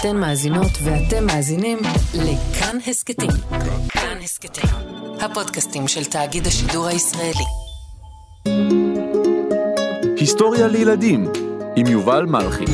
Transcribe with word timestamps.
אתן 0.00 0.16
מאזינות 0.16 0.70
ואתם 0.84 1.26
מאזינים 1.26 1.78
לכאן 2.14 2.78
הסכתים. 2.86 3.30
כאן 3.88 4.18
הסכתים, 4.22 4.70
הפודקאסטים 5.20 5.88
של 5.88 6.04
תאגיד 6.04 6.46
השידור 6.46 6.86
הישראלי. 6.86 7.44
היסטוריה 10.16 10.68
לילדים 10.68 11.26
עם 11.76 11.86
יובל 11.86 12.24
מלכי. 12.24 12.64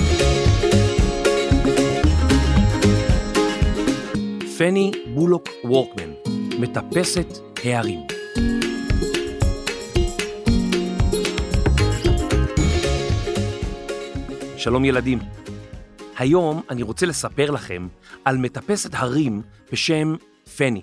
פני 4.59 4.91
בולוק 5.15 5.49
וורקמן, 5.65 6.11
מטפסת 6.59 7.39
הערים. 7.65 8.01
שלום 14.57 14.85
ילדים. 14.85 15.42
היום 16.17 16.63
אני 16.71 16.83
רוצה 16.83 17.07
לספר 17.07 17.51
לכם 17.51 17.89
על 18.25 18.37
מטפסת 18.37 18.91
הרים 18.95 19.43
בשם 19.73 20.15
פני. 20.57 20.83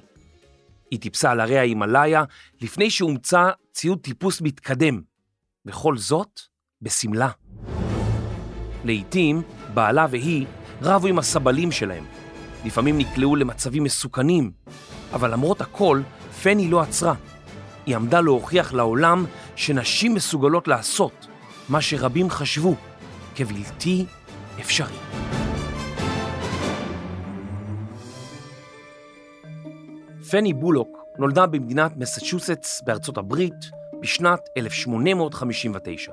היא 0.91 0.99
טיפסה 0.99 1.31
על 1.31 1.39
הרי 1.39 1.57
ההימאליה 1.57 2.23
לפני 2.61 2.89
שהומצא 2.89 3.49
ציוד 3.73 3.99
טיפוס 4.01 4.41
מתקדם, 4.41 5.01
וכל 5.65 5.97
זאת 5.97 6.39
בשמלה. 6.81 7.29
לעתים 8.85 9.41
בעלה 9.73 10.05
והיא 10.09 10.45
רבו 10.81 11.07
עם 11.07 11.20
הסבלים 11.20 11.71
שלהם. 11.71 12.05
לפעמים 12.65 12.98
נקלעו 12.98 13.35
למצבים 13.35 13.84
מסוכנים, 13.84 14.51
אבל 15.13 15.31
למרות 15.31 15.61
הכל, 15.61 16.01
פני 16.43 16.67
לא 16.67 16.81
עצרה. 16.81 17.13
היא 17.85 17.95
עמדה 17.95 18.21
להוכיח 18.21 18.73
לעולם 18.73 19.25
שנשים 19.55 20.13
מסוגלות 20.13 20.67
לעשות 20.67 21.27
מה 21.70 21.81
שרבים 21.81 22.29
חשבו 22.29 22.75
כבלתי 23.35 24.05
אפשרי. 24.59 24.95
פני 30.32 30.54
בולוק 30.54 31.05
נולדה 31.18 31.46
במדינת 31.46 31.98
מסצ'וסטס 31.98 32.82
בארצות 32.82 33.18
הברית 33.18 33.71
בשנת 34.01 34.40
1859. 34.57 36.12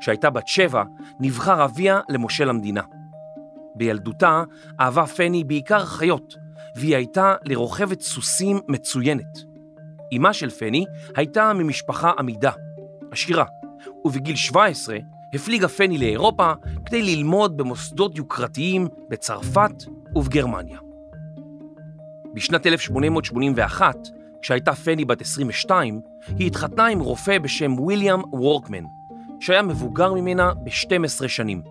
כשהייתה 0.00 0.30
בת 0.30 0.48
שבע, 0.48 0.82
נבחר 1.20 1.64
אביה 1.64 2.00
למושל 2.08 2.48
המדינה. 2.48 2.82
בילדותה 3.74 4.44
אהבה 4.80 5.06
פני 5.06 5.44
בעיקר 5.44 5.84
חיות, 5.84 6.34
והיא 6.76 6.96
הייתה 6.96 7.34
לרוכבת 7.44 8.00
סוסים 8.00 8.60
מצוינת. 8.68 9.38
אמה 10.16 10.32
של 10.32 10.50
פני 10.50 10.84
הייתה 11.16 11.52
ממשפחה 11.52 12.12
עמידה, 12.18 12.52
עשירה, 13.10 13.44
ובגיל 14.04 14.36
17 14.36 14.96
הפליגה 15.34 15.68
פני 15.68 15.98
לאירופה 15.98 16.52
כדי 16.86 17.02
ללמוד 17.02 17.56
במוסדות 17.56 18.16
יוקרתיים 18.16 18.88
בצרפת 19.08 19.84
ובגרמניה. 20.14 20.78
בשנת 22.34 22.66
1881, 22.66 23.96
כשהייתה 24.42 24.74
פני 24.74 25.04
בת 25.04 25.20
22, 25.20 26.00
היא 26.38 26.46
התחתנה 26.46 26.86
עם 26.86 27.00
רופא 27.00 27.38
בשם 27.38 27.78
ויליאם 27.78 28.20
וורקמן, 28.32 28.84
שהיה 29.40 29.62
מבוגר 29.62 30.14
ממנה 30.14 30.54
ב-12 30.54 31.28
שנים. 31.28 31.62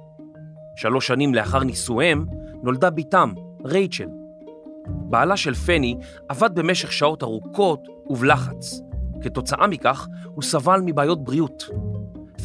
שלוש 0.75 1.07
שנים 1.07 1.35
לאחר 1.35 1.63
נישואיהם 1.63 2.25
נולדה 2.63 2.89
בתם, 2.89 3.33
רייצ'ל. 3.65 4.09
בעלה 4.87 5.37
של 5.37 5.53
פני 5.53 5.95
עבד 6.29 6.55
במשך 6.55 6.91
שעות 6.91 7.23
ארוכות 7.23 7.87
ובלחץ. 8.07 8.81
כתוצאה 9.21 9.67
מכך 9.67 10.07
הוא 10.25 10.43
סבל 10.43 10.81
מבעיות 10.85 11.23
בריאות. 11.23 11.63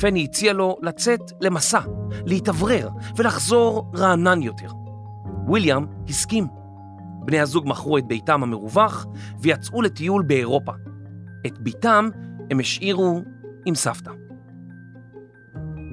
פני 0.01 0.25
הציע 0.25 0.53
לו 0.53 0.77
לצאת 0.83 1.21
למסע, 1.41 1.81
להתאוורר 2.27 2.89
ולחזור 3.17 3.93
רענן 3.97 4.43
יותר. 4.43 4.69
ויליאם 5.49 5.87
הסכים. 6.09 6.47
בני 7.25 7.41
הזוג 7.41 7.69
מכרו 7.69 7.99
את 7.99 8.07
ביתם 8.07 8.43
המרווח 8.43 9.07
ויצאו 9.41 9.83
לטיול 9.83 10.23
באירופה. 10.23 10.73
את 11.47 11.59
ביתם 11.59 12.09
הם 12.50 12.61
השאירו 12.61 13.22
עם 13.67 13.75
סבתא. 13.75 14.11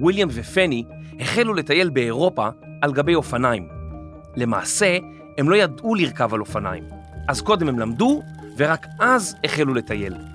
ויליאם 0.06 0.28
ופני 0.32 0.84
החלו 1.20 1.54
לטייל 1.54 1.90
באירופה 1.90 2.48
על 2.82 2.94
גבי 2.94 3.16
אופניים. 3.16 3.68
למעשה, 4.36 4.98
הם 5.38 5.50
לא 5.50 5.56
ידעו 5.56 5.96
לרכב 5.96 6.34
על 6.34 6.40
אופניים, 6.40 6.84
אז 7.28 7.42
קודם 7.42 7.68
הם 7.68 7.80
למדו 7.80 8.22
ורק 8.58 8.86
אז 9.00 9.36
החלו 9.44 9.74
לטייל. 9.74 10.35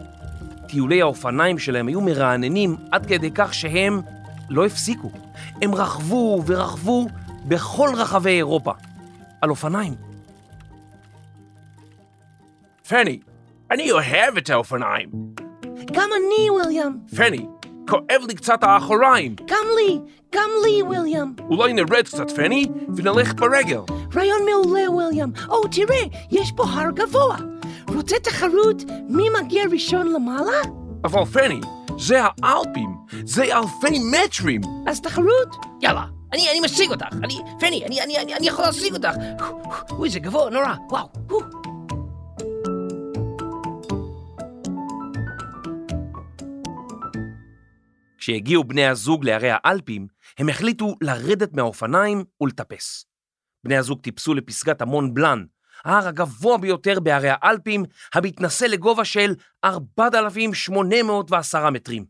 טיולי 0.70 1.03
האופניים 1.03 1.58
שלהם 1.58 1.88
היו 1.88 2.00
מרעננים 2.00 2.76
עד 2.91 3.06
כדי 3.06 3.31
כך 3.34 3.54
שהם 3.54 4.00
לא 4.50 4.66
הפסיקו. 4.66 5.10
הם 5.62 5.75
רכבו 5.75 6.42
ורכבו 6.47 7.06
בכל 7.48 7.88
רחבי 7.97 8.31
אירופה, 8.31 8.72
על 9.41 9.50
אופניים. 9.50 9.94
פני, 12.88 13.20
אני 13.70 13.91
אוהב 13.91 14.36
את 14.36 14.50
האופניים. 14.50 15.08
גם 15.92 16.08
אני, 16.16 16.50
ויליאם. 16.50 16.92
פני, 17.16 17.47
כואב 17.88 18.22
לי 18.28 18.34
קצת 18.34 18.62
האחוריים. 18.62 19.37
גם 19.47 19.66
לי, 19.76 19.98
גם 20.34 20.50
לי, 20.64 20.82
ויליאם. 20.82 21.32
אולי 21.41 21.72
נרד 21.72 22.04
קצת, 22.04 22.31
פני, 22.31 22.66
ונלך 22.97 23.34
ברגל. 23.34 23.81
רעיון 24.14 24.41
מעולה, 24.50 24.91
ויליאם. 24.91 25.31
או, 25.48 25.69
תראה, 25.69 26.02
יש 26.31 26.52
פה 26.56 26.64
הר 26.64 26.91
גבוה. 26.91 27.59
רוצה 28.00 28.19
תחרות 28.19 28.83
מי 29.09 29.22
מגיע 29.41 29.65
ראשון 29.72 30.12
למעלה? 30.12 30.61
אבל 31.05 31.25
פני, 31.25 31.61
זה 31.99 32.21
האלפים, 32.22 32.97
זה 33.25 33.43
אלפי 33.43 33.99
מטרים. 33.99 34.61
אז 34.87 35.00
תחרות? 35.00 35.56
יאללה, 35.83 36.05
אני, 36.33 36.50
אני 36.50 36.61
משיג 36.65 36.91
אותך. 36.91 37.06
אני, 37.25 37.34
פני, 37.61 37.84
אני, 37.87 38.03
אני, 38.03 38.19
אני, 38.19 38.34
אני 38.34 38.49
יכול 38.49 38.65
להשיג 38.65 38.94
אותך. 38.94 39.09
אוי, 39.91 40.11
זה 40.11 40.19
גבוה, 40.19 40.50
נורא, 40.50 40.75
וואו. 40.91 41.09
כשהגיעו 48.19 48.65
בני 48.65 48.87
הזוג 48.87 49.25
להרי 49.25 49.50
האלפים, 49.53 50.06
הם 50.38 50.49
החליטו 50.49 50.94
לרדת 51.00 51.53
מהאופניים 51.53 52.25
ולטפס. 52.41 53.05
בני 53.65 53.77
הזוג 53.77 54.00
טיפסו 54.00 54.34
לפסגת 54.34 54.82
המון 54.82 55.15
בלאן, 55.15 55.44
ההר 55.85 56.09
הגבוה 56.09 56.59
ביותר 56.59 57.01
בהרי 57.01 57.31
האלפים, 57.31 57.85
המתנשא 58.15 58.65
לגובה 58.65 59.05
של 59.05 59.35
4,810 59.65 61.71
מטרים. 61.71 62.05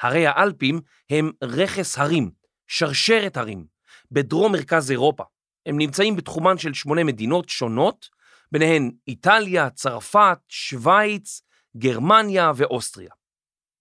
הרי 0.00 0.26
האלפים 0.26 0.80
הם 1.10 1.30
רכס 1.44 1.98
הרים, 1.98 2.30
שרשרת 2.66 3.36
הרים, 3.36 3.66
בדרום 4.10 4.52
מרכז 4.52 4.90
אירופה. 4.90 5.24
הם 5.66 5.78
נמצאים 5.78 6.16
בתחומן 6.16 6.58
של 6.58 6.74
שמונה 6.74 7.04
מדינות 7.04 7.48
שונות, 7.48 8.08
ביניהן 8.52 8.90
איטליה, 9.08 9.70
צרפת, 9.70 10.38
שווייץ, 10.48 11.42
גרמניה 11.76 12.52
ואוסטריה. 12.56 13.10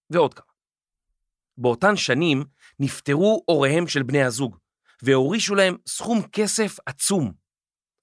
ועוד 0.10 0.34
כמה. 0.34 0.46
באותן 1.58 1.96
שנים 1.96 2.44
נפטרו 2.80 3.44
הוריהם 3.46 3.88
של 3.88 4.04
בני 4.04 4.24
הזוג, 4.24 4.58
והורישו 5.04 5.56
להם 5.56 5.78
סכום 5.88 6.22
כסף 6.32 6.78
עצום. 6.86 7.34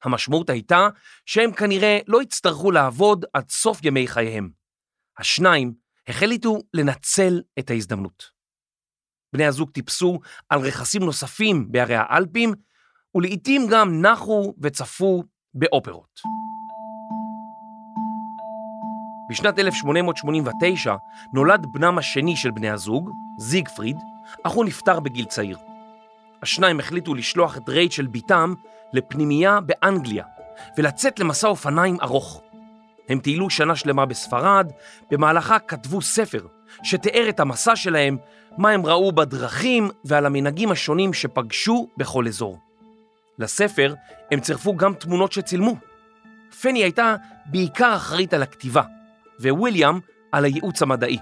המשמעות 0.04 0.50
הייתה 0.50 0.88
שהם 1.26 1.52
כנראה 1.52 1.98
לא 2.06 2.22
יצטרכו 2.22 2.70
לעבוד 2.70 3.24
עד 3.32 3.50
סוף 3.50 3.84
ימי 3.84 4.08
חייהם. 4.08 4.50
השניים 5.18 5.74
החליטו 6.08 6.58
לנצל 6.74 7.42
את 7.58 7.70
ההזדמנות. 7.70 8.30
בני 9.32 9.46
הזוג 9.46 9.70
טיפסו 9.70 10.20
על 10.48 10.60
רכסים 10.60 11.02
נוספים 11.02 11.72
בערי 11.72 11.96
האלפים, 11.96 12.52
ולעיתים 13.14 13.66
גם 13.70 14.02
נחו 14.02 14.54
וצפו 14.62 15.22
באופרות. 15.54 16.20
בשנת 19.30 19.58
1889 19.58 20.94
נולד 21.32 21.66
בנם 21.72 21.98
השני 21.98 22.36
של 22.36 22.50
בני 22.50 22.70
הזוג, 22.70 23.10
זיגפריד, 23.38 23.96
אך 24.42 24.52
הוא 24.52 24.64
נפטר 24.64 25.00
בגיל 25.00 25.24
צעיר. 25.24 25.58
השניים 26.42 26.80
החליטו 26.80 27.14
לשלוח 27.14 27.56
את 27.56 27.69
רייצ'ל 27.69 28.06
ביתם 28.06 28.55
לפנימייה 28.93 29.61
באנגליה 29.61 30.25
ולצאת 30.78 31.19
למסע 31.19 31.49
אופניים 31.49 31.96
ארוך. 32.02 32.43
הם 33.08 33.20
טיילו 33.20 33.50
שנה 33.50 33.76
שלמה 33.76 34.06
בספרד, 34.06 34.72
במהלכה 35.11 35.58
כתבו 35.58 36.02
ספר 36.02 36.46
שתיאר 36.82 37.28
את 37.28 37.40
המסע 37.40 37.76
שלהם, 37.76 38.16
מה 38.58 38.70
הם 38.70 38.87
ראו 38.87 39.12
בדרכים 39.12 39.90
ועל 40.05 40.26
המנהגים 40.26 40.70
השונים 40.70 41.12
שפגשו 41.12 41.88
בכל 41.96 42.26
אזור. 42.26 42.58
לספר 43.38 43.94
הם 44.31 44.40
צירפו 44.40 44.76
גם 44.76 44.94
תמונות 44.94 45.32
שצילמו. 45.32 45.76
פני 46.61 46.82
הייתה 46.82 47.16
בעיקר 47.46 47.96
אחראית 47.96 48.34
על 48.34 48.43
הכתיבה, 48.43 48.82
וויליאם 49.40 50.00
על 50.32 50.44
הייעוץ 50.44 50.82
המדעי. 50.82 51.19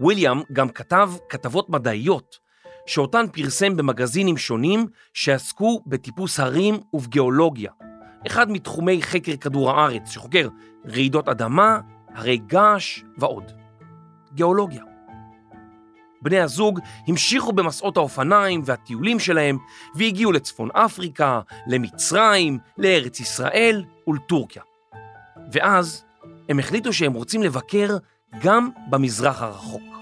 וויליאם 0.00 0.40
גם 0.52 0.68
כתב 0.68 1.10
כתבות 1.28 1.70
מדעיות 1.70 2.43
שאותן 2.86 3.26
פרסם 3.32 3.76
במגזינים 3.76 4.36
שונים 4.36 4.86
שעסקו 5.14 5.82
בטיפוס 5.86 6.40
הרים 6.40 6.78
ובגיאולוגיה, 6.92 7.70
אחד 8.26 8.50
מתחומי 8.50 9.02
חקר 9.02 9.36
כדור 9.36 9.70
הארץ 9.70 10.10
שחוקר 10.10 10.48
רעידות 10.86 11.28
אדמה, 11.28 11.80
הרי 12.14 12.36
געש 12.36 13.02
ועוד. 13.18 13.52
גיאולוגיה. 14.34 14.82
בני 16.22 16.40
הזוג 16.40 16.80
המשיכו 17.08 17.52
במסעות 17.52 17.96
האופניים 17.96 18.62
והטיולים 18.64 19.20
שלהם 19.20 19.58
והגיעו 19.94 20.32
לצפון 20.32 20.68
אפריקה, 20.72 21.40
למצרים, 21.66 22.58
לארץ 22.78 23.20
ישראל 23.20 23.84
ולטורקיה. 24.06 24.62
ואז 25.52 26.04
הם 26.48 26.58
החליטו 26.58 26.92
שהם 26.92 27.12
רוצים 27.12 27.42
לבקר 27.42 27.96
גם 28.42 28.70
במזרח 28.90 29.42
הרחוק. 29.42 29.93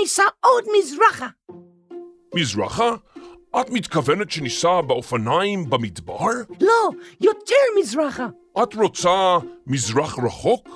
ניסע 0.00 0.22
עוד 0.40 0.64
מזרחה. 0.78 1.26
מזרחה? 2.34 2.94
את 3.60 3.70
מתכוונת 3.70 4.30
שניסע 4.30 4.80
באופניים 4.80 5.70
במדבר? 5.70 6.26
לא, 6.60 6.90
יותר 7.20 7.54
מזרחה. 7.80 8.26
את 8.62 8.74
רוצה 8.74 9.38
מזרח 9.66 10.18
רחוק? 10.18 10.68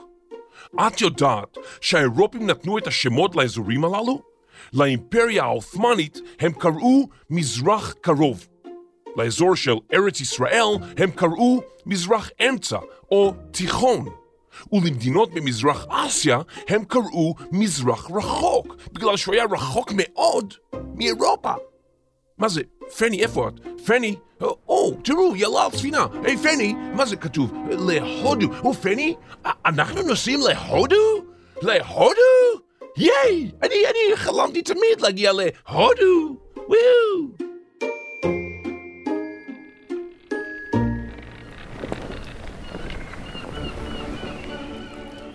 את 0.86 1.00
יודעת 1.00 1.58
שהאירופים 1.80 2.46
נתנו 2.46 2.78
את 2.78 2.86
השמות 2.86 3.36
לאזורים 3.36 3.84
הללו? 3.84 4.22
לאימפריה 4.72 5.42
העות'מאנית 5.42 6.20
הם 6.40 6.52
קראו 6.52 7.08
מזרח 7.30 7.92
קרוב. 8.00 8.46
לאזור 9.16 9.56
של 9.56 9.74
ארץ 9.94 10.20
ישראל 10.20 10.66
הם 10.96 11.10
קראו 11.10 11.60
מזרח 11.86 12.30
אמצע 12.48 12.78
או 13.10 13.34
תיכון. 13.50 14.23
ולמדינות 14.72 15.34
במזרח 15.34 15.86
אסיה 15.88 16.38
הם 16.68 16.84
קראו 16.84 17.34
מזרח 17.52 18.10
רחוק, 18.10 18.76
בגלל 18.92 19.16
שהוא 19.16 19.34
היה 19.34 19.44
רחוק 19.44 19.92
מאוד 19.96 20.54
מאירופה. 20.94 21.52
מה 22.38 22.48
זה? 22.48 22.62
פני, 22.96 23.22
איפה 23.22 23.48
את? 23.48 23.54
פני? 23.84 24.14
או, 24.40 24.56
או, 24.68 24.94
תראו, 25.04 25.34
היא 25.34 25.46
על 25.46 25.78
ספינה. 25.78 26.06
היי, 26.22 26.36
פני, 26.36 26.74
מה 26.94 27.06
זה 27.06 27.16
כתוב? 27.16 27.52
להודו. 27.70 28.46
או, 28.64 28.74
פני, 28.74 29.14
אנחנו 29.66 30.02
נוסעים 30.02 30.40
להודו? 30.40 31.24
להודו? 31.62 32.64
ייי! 32.96 33.50
אני, 33.62 33.74
אני 33.86 34.16
חלמתי 34.16 34.62
תמיד 34.62 35.00
להגיע 35.00 35.32
להודו! 35.32 36.36
וואו! 36.56 37.53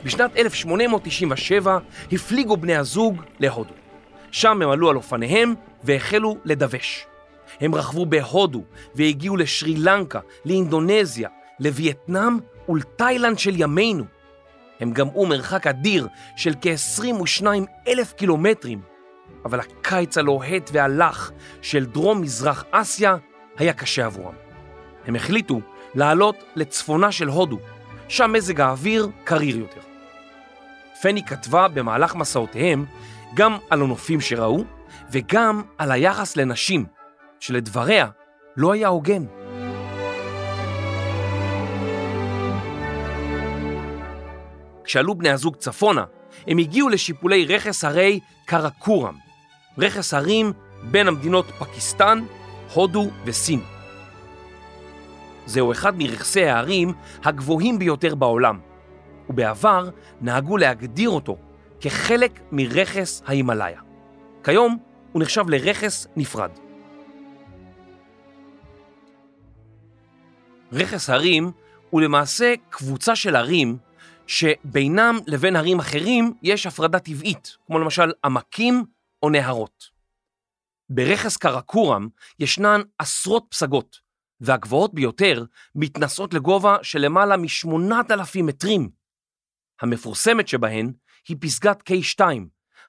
בשנת 0.10 0.38
1897 0.38 1.78
הפליגו 2.12 2.58
בני 2.58 2.76
הזוג 2.76 3.22
להודו. 3.40 3.74
שם 4.32 4.62
הם 4.62 4.70
עלו 4.70 4.90
על 4.90 4.96
אופניהם 4.96 5.54
והחלו 5.84 6.38
לדווש. 6.46 7.06
הם 7.62 7.76
רכבו 7.76 8.06
בהודו 8.06 8.64
והגיעו 8.96 9.38
לשרי 9.38 9.76
לנקה, 9.76 10.20
לאינדונזיה, 10.46 11.30
לווייטנאם 11.60 12.38
ולתאילנד 12.70 13.40
של 13.40 13.62
ימינו. 13.62 14.04
הם 14.80 14.92
גמעו 14.92 15.26
מרחק 15.26 15.68
אדיר 15.68 16.08
של 16.38 16.54
כ-22 16.62 17.46
אלף 17.88 18.14
קילומטרים, 18.14 18.82
אבל 19.46 19.60
הקיץ 19.60 20.18
הלוהט 20.18 20.70
והלח 20.74 21.32
של 21.62 21.86
דרום-מזרח 21.86 22.64
אסיה 22.72 23.16
היה 23.58 23.74
קשה 23.74 24.06
עבורם. 24.06 24.34
הם 25.06 25.16
החליטו 25.16 25.62
לעלות 25.96 26.36
לצפונה 26.56 27.12
של 27.12 27.28
הודו, 27.28 27.60
שם 28.08 28.34
מזג 28.34 28.62
האוויר 28.62 29.08
קריר 29.24 29.58
יותר. 29.58 29.89
פני 31.02 31.24
כתבה 31.24 31.68
במהלך 31.68 32.16
מסעותיהם 32.16 32.86
גם 33.34 33.58
על 33.70 33.82
הנופים 33.82 34.22
שראו 34.22 34.64
וגם 35.12 35.62
על 35.78 35.92
היחס 35.92 36.38
לנשים, 36.38 36.86
שלדבריה 37.40 38.08
לא 38.58 38.74
היה 38.74 38.88
הוגן. 38.88 39.26
כשעלו 44.84 45.16
בני 45.16 45.30
הזוג 45.30 45.56
צפונה, 45.56 46.04
הם 46.48 46.58
הגיעו 46.58 46.90
לשיפולי 46.90 47.46
רכס 47.46 47.84
הרי 47.84 48.20
קרקורם, 48.46 49.16
רכס 49.78 50.14
הרים 50.14 50.54
בין 50.84 51.08
המדינות 51.08 51.46
פקיסטן, 51.60 52.26
הודו 52.74 53.08
וסין. 53.26 53.62
זהו 55.46 55.72
אחד 55.72 55.98
מרכסי 55.98 56.46
ההרים 56.46 56.94
הגבוהים 57.24 57.80
ביותר 57.80 58.16
בעולם, 58.16 58.60
ובעבר 59.30 59.90
נהגו 60.22 60.58
להגדיר 60.58 61.10
אותו 61.10 61.38
כחלק 61.82 62.40
מרכס 62.52 63.22
ההימאליה. 63.26 63.82
כיום 64.44 64.78
הוא 65.12 65.22
נחשב 65.22 65.50
לרכס 65.50 66.08
נפרד. 66.16 66.52
רכס 70.72 71.10
הרים 71.10 71.52
הוא 71.90 72.02
למעשה 72.02 72.54
קבוצה 72.70 73.16
של 73.16 73.36
הרים 73.36 73.78
שבינם 74.28 75.20
לבין 75.28 75.56
הרים 75.56 75.80
אחרים 75.80 76.34
יש 76.44 76.66
הפרדה 76.66 77.00
טבעית, 77.00 77.58
כמו 77.68 77.80
למשל 77.80 78.12
עמקים 78.24 78.86
או 79.24 79.30
נהרות. 79.30 79.90
ברכס 80.90 81.38
קרקורם 81.38 82.08
ישנן 82.40 82.82
עשרות 82.98 83.46
פסגות, 83.50 84.00
והגבוהות 84.42 84.94
ביותר 84.94 85.46
מתנסות 85.76 86.34
לגובה 86.34 86.78
של 86.82 87.00
למעלה 87.00 87.38
מ-8,000 87.38 88.42
מטרים. 88.44 88.99
המפורסמת 89.82 90.48
שבהן 90.48 90.92
היא 91.28 91.38
פסגת 91.40 91.90
K2, 91.90 92.22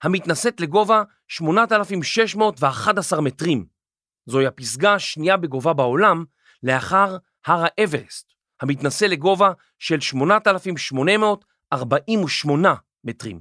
המתנשאת 0.02 0.60
לגובה 0.60 1.02
8,611 1.28 3.20
מטרים. 3.20 3.66
זוהי 4.26 4.46
הפסגה 4.46 4.94
השנייה 4.94 5.36
בגובה 5.36 5.72
בעולם 5.72 6.24
לאחר 6.62 7.16
הר 7.46 7.64
האברסט, 7.64 8.32
המתנשא 8.60 9.04
לגובה 9.04 9.52
של 9.78 10.00
8,848 10.00 12.74
מטרים. 13.04 13.40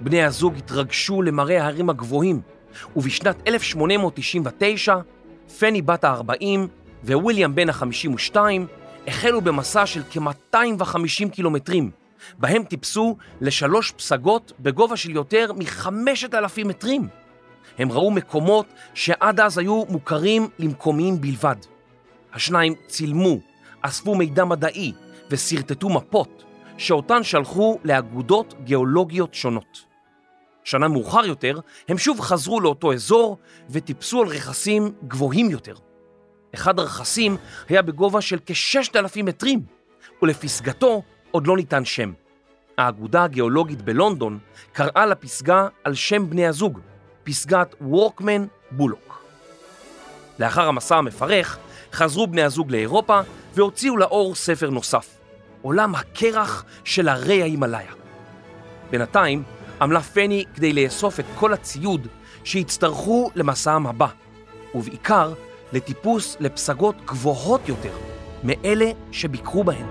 בני 0.00 0.24
הזוג 0.24 0.56
התרגשו 0.56 1.22
למראה 1.22 1.62
ההרים 1.62 1.90
הגבוהים, 1.90 2.40
ובשנת 2.96 3.48
1899, 3.48 4.96
פני 5.58 5.82
בת 5.82 6.04
ה-40 6.04 6.58
וויליאם 7.04 7.54
בן 7.54 7.68
ה-52 7.68 8.36
החלו 9.06 9.40
במסע 9.40 9.86
של 9.86 10.02
כ-250 10.10 11.28
קילומטרים, 11.32 11.90
בהם 12.38 12.64
טיפסו 12.64 13.16
לשלוש 13.40 13.90
פסגות 13.90 14.52
בגובה 14.60 14.96
של 14.96 15.10
יותר 15.10 15.52
מ-5,000 15.52 16.64
מטרים. 16.64 17.08
הם 17.78 17.92
ראו 17.92 18.10
מקומות 18.10 18.66
שעד 18.94 19.40
אז 19.40 19.58
היו 19.58 19.84
מוכרים 19.88 20.48
למקומיים 20.58 21.20
בלבד. 21.20 21.56
השניים 22.32 22.74
צילמו, 22.86 23.36
אספו 23.80 24.14
מידע 24.14 24.44
מדעי 24.44 24.92
ושרטטו 25.30 25.88
מפות, 25.88 26.44
שאותן 26.78 27.22
שלחו 27.22 27.78
לאגודות 27.84 28.54
גיאולוגיות 28.64 29.34
שונות. 29.34 29.84
שנה 30.64 30.88
מאוחר 30.88 31.26
יותר, 31.26 31.60
הם 31.88 31.98
שוב 31.98 32.20
חזרו 32.20 32.60
לאותו 32.60 32.92
אזור 32.92 33.38
וטיפסו 33.70 34.22
על 34.22 34.28
רכסים 34.28 34.92
גבוהים 35.08 35.50
יותר. 35.50 35.74
אחד 36.54 36.78
הרכסים 36.78 37.36
היה 37.68 37.82
בגובה 37.82 38.20
של 38.20 38.38
כ-6,000 38.46 39.22
מטרים, 39.22 39.62
ולפסגתו 40.22 41.02
עוד 41.30 41.46
לא 41.46 41.56
ניתן 41.56 41.84
שם. 41.84 42.12
האגודה 42.78 43.24
הגיאולוגית 43.24 43.82
בלונדון 43.82 44.38
קראה 44.72 45.06
לפסגה 45.06 45.68
על 45.84 45.94
שם 45.94 46.30
בני 46.30 46.46
הזוג, 46.46 46.80
פסגת 47.24 47.74
וורקמן 47.80 48.46
בולוק. 48.70 49.24
לאחר 50.38 50.68
המסע 50.68 50.96
המפרך, 50.96 51.58
חזרו 51.92 52.26
בני 52.26 52.42
הזוג 52.42 52.70
לאירופה 52.70 53.20
והוציאו 53.54 53.96
לאור 53.96 54.34
ספר 54.34 54.70
נוסף, 54.70 55.18
עולם 55.62 55.94
הקרח 55.94 56.64
של 56.84 57.08
הרי 57.08 57.42
ההימאליה. 57.42 57.92
בינתיים 58.90 59.42
עמלה 59.80 60.00
פני 60.00 60.44
כדי 60.54 60.72
לאסוף 60.72 61.20
את 61.20 61.24
כל 61.34 61.52
הציוד 61.52 62.06
שיצטרכו 62.44 63.30
למסעם 63.34 63.86
הבא, 63.86 64.06
ובעיקר 64.74 65.32
לטיפוס 65.72 66.36
לפסגות 66.40 66.96
גבוהות 67.04 67.68
יותר 67.68 67.98
מאלה 68.44 68.90
שביקרו 69.12 69.64
בהן. 69.64 69.86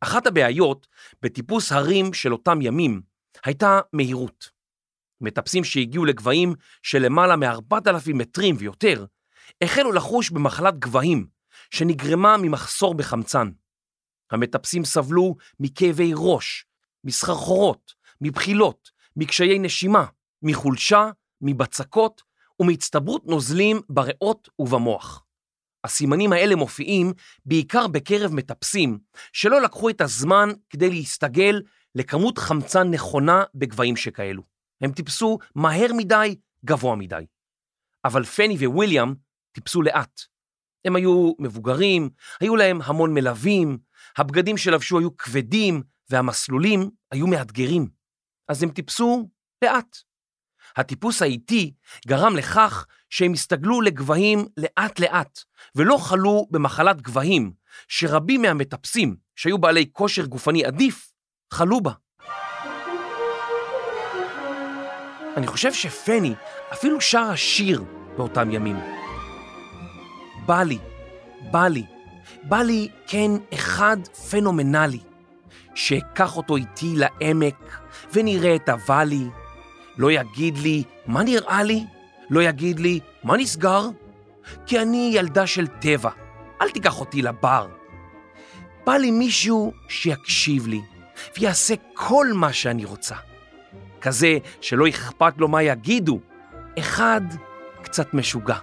אחת 0.00 0.26
הבעיות 0.26 0.86
בטיפוס 1.22 1.72
הרים 1.72 2.12
של 2.12 2.32
אותם 2.32 2.62
ימים 2.62 3.02
הייתה 3.44 3.80
מהירות. 3.92 4.50
מטפסים 5.20 5.64
שהגיעו 5.64 6.04
לגבהים 6.04 6.54
של 6.82 6.98
למעלה 6.98 7.36
מ-4,000 7.36 8.14
מטרים 8.14 8.56
ויותר, 8.58 9.04
החלו 9.62 9.92
לחוש 9.92 10.30
במחלת 10.30 10.78
גבהים 10.78 11.26
שנגרמה 11.70 12.36
ממחסור 12.36 12.94
בחמצן. 12.94 13.50
המטפסים 14.30 14.84
סבלו 14.84 15.34
מכאבי 15.60 16.12
ראש, 16.16 16.64
מסחרחורות, 17.04 17.94
מבחילות, 18.20 18.90
מקשיי 19.16 19.58
נשימה, 19.58 20.06
מחולשה, 20.42 21.10
מבצקות 21.40 22.22
ומהצטברות 22.60 23.26
נוזלים 23.26 23.80
בריאות 23.88 24.48
ובמוח. 24.58 25.24
הסימנים 25.84 26.32
האלה 26.32 26.56
מופיעים 26.56 27.12
בעיקר 27.44 27.86
בקרב 27.86 28.34
מטפסים 28.34 28.98
שלא 29.32 29.62
לקחו 29.62 29.90
את 29.90 30.00
הזמן 30.00 30.48
כדי 30.70 30.90
להסתגל 30.90 31.62
לכמות 31.94 32.38
חמצן 32.38 32.90
נכונה 32.90 33.44
בגבהים 33.54 33.96
שכאלו. 33.96 34.42
הם 34.80 34.92
טיפסו 34.92 35.38
מהר 35.54 35.92
מדי, 35.96 36.36
גבוה 36.64 36.96
מדי. 36.96 37.24
אבל 38.04 38.24
פני 38.24 38.66
וויליאם 38.66 39.14
טיפסו 39.52 39.82
לאט. 39.82 40.20
הם 40.84 40.96
היו 40.96 41.32
מבוגרים, 41.38 42.10
היו 42.40 42.56
להם 42.56 42.78
המון 42.84 43.14
מלווים, 43.14 43.78
הבגדים 44.16 44.56
שלבשו 44.56 44.98
היו 44.98 45.16
כבדים, 45.16 45.82
והמסלולים 46.10 46.90
היו 47.12 47.26
מאתגרים. 47.26 47.88
אז 48.48 48.62
הם 48.62 48.70
טיפסו 48.70 49.28
לאט. 49.64 49.96
הטיפוס 50.76 51.22
האיטי 51.22 51.72
גרם 52.06 52.36
לכך 52.36 52.86
שהם 53.10 53.32
הסתגלו 53.32 53.80
לגבהים 53.80 54.46
לאט-לאט, 54.56 55.38
ולא 55.74 55.96
חלו 55.96 56.46
במחלת 56.50 57.02
גבהים, 57.02 57.52
שרבים 57.88 58.42
מהמטפסים, 58.42 59.16
שהיו 59.36 59.58
בעלי 59.58 59.86
כושר 59.92 60.26
גופני 60.26 60.64
עדיף, 60.64 61.12
חלו 61.52 61.80
בה. 61.80 61.92
אני 65.36 65.46
חושב 65.46 65.72
שפני 65.72 66.34
אפילו 66.72 67.00
שרה 67.00 67.36
שיר 67.36 67.84
באותם 68.16 68.50
ימים. 68.50 68.76
בא 70.46 70.62
לי, 70.62 70.78
בא 71.50 71.68
לי, 71.68 71.86
בא 72.42 72.62
לי 72.62 72.88
כן 73.06 73.30
אחד 73.54 73.96
פנומנלי, 74.30 75.00
שאקח 75.76 76.36
אותו 76.36 76.56
איתי 76.56 76.94
לעמק 76.96 77.78
ונראה 78.12 78.54
את 78.54 78.68
הוואלי, 78.68 79.26
לא 79.96 80.10
יגיד 80.12 80.58
לי 80.58 80.82
מה 81.06 81.22
נראה 81.22 81.62
לי, 81.62 81.84
לא 82.30 82.42
יגיד 82.42 82.80
לי 82.80 83.00
מה 83.24 83.36
נסגר, 83.36 83.88
כי 84.66 84.80
אני 84.80 85.10
ילדה 85.14 85.46
של 85.46 85.66
טבע, 85.66 86.10
אל 86.62 86.70
תיקח 86.70 87.00
אותי 87.00 87.22
לבר. 87.22 87.68
בא 88.86 88.96
לי 88.96 89.10
מישהו 89.10 89.72
שיקשיב 89.88 90.66
לי 90.66 90.80
ויעשה 91.38 91.74
כל 91.94 92.26
מה 92.34 92.52
שאני 92.52 92.84
רוצה. 92.84 93.14
כזה 94.00 94.38
שלא 94.60 94.88
אכפת 94.88 95.38
לו 95.38 95.48
מה 95.48 95.62
יגידו, 95.62 96.20
אחד 96.78 97.20
קצת 97.82 98.14
משוגע. 98.14 98.58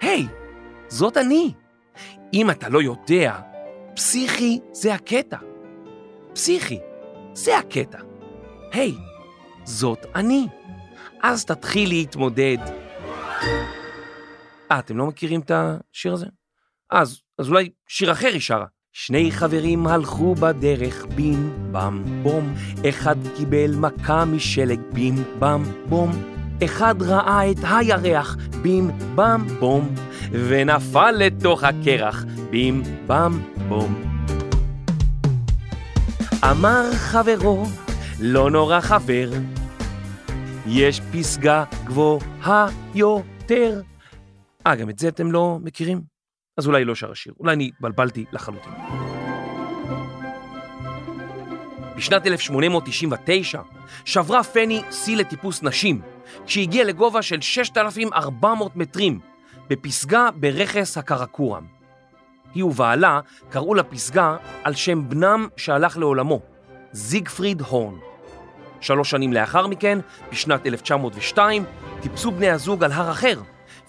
היי, 0.00 0.26
hey, 0.26 0.32
זאת 0.88 1.16
אני. 1.16 1.52
אם 2.34 2.50
אתה 2.50 2.68
לא 2.68 2.82
יודע, 2.82 3.38
פסיכי 3.94 4.60
זה 4.72 4.94
הקטע. 4.94 5.49
פסיכי, 6.40 6.78
זה 7.32 7.58
הקטע. 7.58 7.98
היי, 8.72 8.94
זאת 9.64 10.06
אני. 10.14 10.46
אז 11.22 11.44
תתחיל 11.44 11.88
להתמודד. 11.88 12.56
אה, 14.70 14.78
אתם 14.78 14.96
לא 14.96 15.06
מכירים 15.06 15.40
את 15.40 15.50
השיר 15.54 16.12
הזה? 16.12 16.26
אז, 16.90 17.20
אז 17.38 17.48
אולי 17.48 17.70
שיר 17.88 18.12
אחר 18.12 18.28
היא 18.32 18.40
שרה. 18.40 18.66
שני 18.92 19.32
חברים 19.32 19.86
הלכו 19.86 20.34
בדרך 20.34 21.06
בים 21.14 21.72
בם 21.72 22.02
בום, 22.22 22.54
אחד 22.88 23.16
קיבל 23.36 23.74
מכה 23.76 24.24
משלג 24.24 24.80
בים 24.92 25.14
בם 25.38 25.62
בום, 25.88 26.10
אחד 26.64 26.94
ראה 27.02 27.50
את 27.50 27.58
הירח 27.62 28.36
בים 28.62 28.90
בם 29.14 29.46
בום, 29.58 29.94
ונפל 30.32 31.10
לתוך 31.10 31.64
הקרח 31.64 32.24
בים 32.50 32.82
בם 33.06 33.40
בום. 33.68 34.10
אמר 36.44 36.90
חברו, 36.94 37.64
לא 38.20 38.50
נורא 38.50 38.80
חבר, 38.80 39.30
יש 40.66 41.00
פסגה 41.12 41.64
גבוהה 41.84 42.66
יותר. 42.94 43.80
אה, 44.66 44.76
גם 44.76 44.90
את 44.90 44.98
זה 44.98 45.08
אתם 45.08 45.32
לא 45.32 45.58
מכירים? 45.62 46.00
אז 46.58 46.66
אולי 46.66 46.84
לא 46.84 46.94
שר 46.94 47.10
השיר, 47.10 47.32
אולי 47.40 47.52
אני 47.52 47.64
התבלבלתי 47.74 48.24
לחלוטין. 48.32 48.72
בשנת 51.96 52.26
1899 52.26 53.60
שברה 54.04 54.42
פני 54.42 54.82
שיא 54.90 55.16
לטיפוס 55.16 55.62
נשים, 55.62 56.00
כשהגיעה 56.46 56.84
לגובה 56.84 57.22
של 57.22 57.40
6,400 57.40 58.76
מטרים, 58.76 59.20
בפסגה 59.68 60.28
ברכס 60.34 60.98
הקרקורם. 60.98 61.79
היא 62.54 62.64
ובעלה 62.64 63.20
קראו 63.50 63.74
לפסגה 63.74 64.36
על 64.64 64.74
שם 64.74 65.08
בנם 65.08 65.48
שהלך 65.56 65.96
לעולמו, 65.96 66.40
זיגפריד 66.92 67.60
הורן. 67.60 67.94
שלוש 68.80 69.10
שנים 69.10 69.32
לאחר 69.32 69.66
מכן, 69.66 69.98
בשנת 70.32 70.66
1902, 70.66 71.64
טיפסו 72.00 72.30
בני 72.30 72.50
הזוג 72.50 72.84
על 72.84 72.92
הר 72.92 73.10
אחר, 73.10 73.40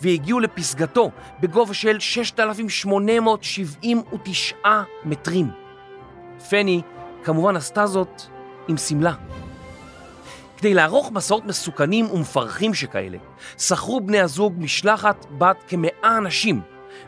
והגיעו 0.01 0.39
לפסגתו 0.39 1.11
בגובה 1.39 1.73
של 1.73 1.99
6,879 1.99 4.83
מטרים. 5.05 5.51
פני 6.49 6.81
כמובן 7.23 7.55
עשתה 7.55 7.87
זאת 7.87 8.21
עם 8.67 8.77
שמלה. 8.77 9.13
כדי 10.57 10.73
לערוך 10.73 11.11
מסעות 11.11 11.45
מסוכנים 11.45 12.11
ומפרכים 12.11 12.73
שכאלה, 12.73 13.17
שכרו 13.57 14.01
בני 14.01 14.19
הזוג 14.19 14.53
משלחת 14.57 15.25
בת 15.37 15.63
כמאה 15.67 16.17
אנשים 16.17 16.61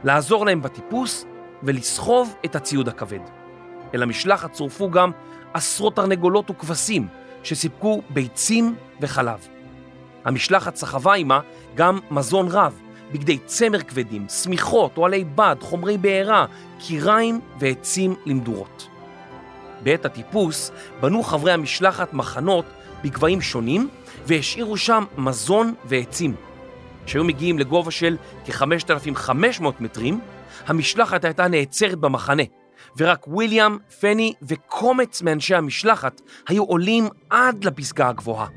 לעזור 0.03 0.45
להם 0.45 0.62
בטיפוס 0.62 1.25
ולסחוב 1.63 2.36
את 2.46 2.55
הציוד 2.55 2.88
הכבד. 2.88 3.20
אל 3.93 4.03
המשלחת 4.03 4.51
צורפו 4.51 4.91
גם 4.91 5.12
עשרות 5.53 5.96
תרנגולות 5.96 6.50
וכבשים 6.50 7.08
שסיפקו 7.43 8.01
ביצים 8.10 8.75
וחלב. 9.01 9.48
המשלחת 10.25 10.75
סחבה 10.75 11.13
עימה 11.13 11.39
גם 11.75 12.00
מזון 12.12 12.48
רב, 12.48 12.79
בגדי 13.12 13.38
צמר 13.38 13.82
כבדים, 13.82 14.25
שמיכות, 14.29 14.98
אוהלי 14.98 15.24
בד, 15.24 15.55
חומרי 15.62 15.98
בעירה, 15.98 16.46
קיריים 16.79 17.39
ועצים 17.60 18.15
למדורות. 18.25 18.88
בעת 19.84 20.05
הטיפוס 20.05 20.72
בנו 21.01 21.24
חברי 21.24 21.51
המשלחת 21.51 22.13
מחנות 22.13 22.65
בגבהים 23.03 23.41
שונים 23.41 23.89
והשאירו 24.25 24.77
שם 24.77 25.03
מזון 25.17 25.74
ועצים. 25.86 26.36
כשהיו 27.05 27.24
מגיעים 27.24 27.60
לגובה 27.60 27.91
של 27.91 28.17
כ-5,500 28.46 29.65
מטרים, 29.79 30.20
המשלחת 30.67 31.25
הייתה 31.25 31.48
נעצרת 31.48 32.00
במחנה, 32.00 32.43
ורק 32.98 33.27
וויליאם, 33.27 33.77
פני 34.00 34.34
וקומץ 34.41 35.22
מאנשי 35.22 35.55
המשלחת 35.55 36.22
היו 36.48 36.63
עולים 36.63 37.08
עד 37.29 37.63
לפסגה 37.63 38.10
הגבוהה. 38.10 38.48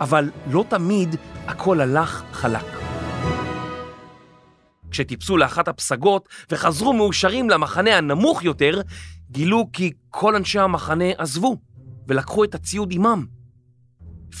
אבל 0.00 0.30
לא 0.50 0.64
תמיד 0.68 1.16
הכל 1.46 1.80
הלך 1.80 2.22
חלק. 2.32 2.64
כשטיפסו 4.90 5.36
לאחת 5.36 5.68
הפסגות 5.68 6.28
וחזרו 6.50 6.92
מאושרים 6.92 7.50
למחנה 7.50 7.96
הנמוך 7.96 8.44
יותר, 8.44 8.80
גילו 9.30 9.66
כי 9.72 9.92
כל 10.10 10.36
אנשי 10.36 10.58
המחנה 10.58 11.04
עזבו 11.18 11.56
ולקחו 12.08 12.44
את 12.44 12.54
הציוד 12.54 12.92
עמם. 12.92 13.26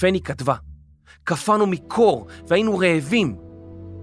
פני 0.00 0.20
כתבה, 0.20 0.54
קפאנו 1.24 1.66
מקור 1.66 2.26
והיינו 2.48 2.78
רעבים. 2.78 3.43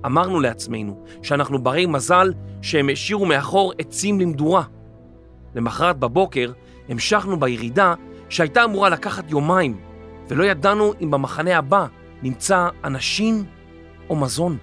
אמרנו 0.05 0.39
לעצמנו 0.39 1.05
שאנחנו 1.23 1.63
ברי 1.63 1.85
מזל 1.85 2.33
שהם 2.61 2.89
השאירו 2.89 3.25
מאחור 3.25 3.73
עצים 3.77 4.19
למדורה. 4.19 4.63
למחרת 5.55 5.99
בבוקר 5.99 6.51
המשכנו 6.89 7.39
בירידה 7.39 7.93
שהייתה 8.29 8.63
אמורה 8.63 8.89
לקחת 8.89 9.31
יומיים, 9.31 9.77
ולא 10.29 10.43
ידענו 10.43 10.93
אם 11.01 11.11
במחנה 11.11 11.57
הבא 11.57 11.87
נמצא 12.23 12.69
אנשים 12.83 13.45
או 14.09 14.15
מזון. 14.15 14.57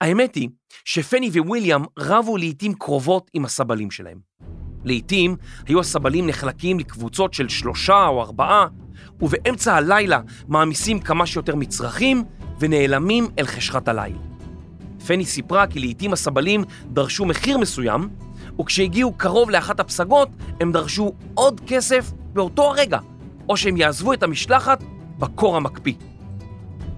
האמת 0.00 0.34
היא 0.34 0.48
שפני 0.84 1.30
וויליאם 1.36 1.82
רבו 1.98 2.36
לעיתים 2.36 2.74
קרובות 2.74 3.30
עם 3.34 3.44
הסבלים 3.44 3.90
שלהם. 3.90 4.18
לעתים 4.84 5.36
היו 5.66 5.80
הסבלים 5.80 6.26
נחלקים 6.26 6.78
לקבוצות 6.78 7.34
של 7.34 7.48
שלושה 7.48 8.06
או 8.06 8.22
ארבעה, 8.22 8.66
ובאמצע 9.20 9.74
הלילה 9.74 10.20
מעמיסים 10.48 11.00
כמה 11.00 11.26
שיותר 11.26 11.56
מצרכים 11.56 12.24
ונעלמים 12.60 13.28
אל 13.38 13.46
חשכת 13.46 13.88
הליל. 13.88 14.16
פני 15.06 15.24
סיפרה 15.24 15.66
כי 15.66 15.80
לעתים 15.80 16.12
הסבלים 16.12 16.64
דרשו 16.86 17.24
מחיר 17.24 17.58
מסוים, 17.58 18.08
וכשהגיעו 18.60 19.12
קרוב 19.12 19.50
לאחת 19.50 19.80
הפסגות 19.80 20.28
הם 20.60 20.72
דרשו 20.72 21.12
עוד 21.34 21.60
כסף 21.66 22.12
באותו 22.32 22.62
הרגע, 22.70 22.98
או 23.48 23.56
שהם 23.56 23.76
יעזבו 23.76 24.12
את 24.12 24.22
המשלחת 24.22 24.82
בקור 25.18 25.56
המקפיא. 25.56 25.94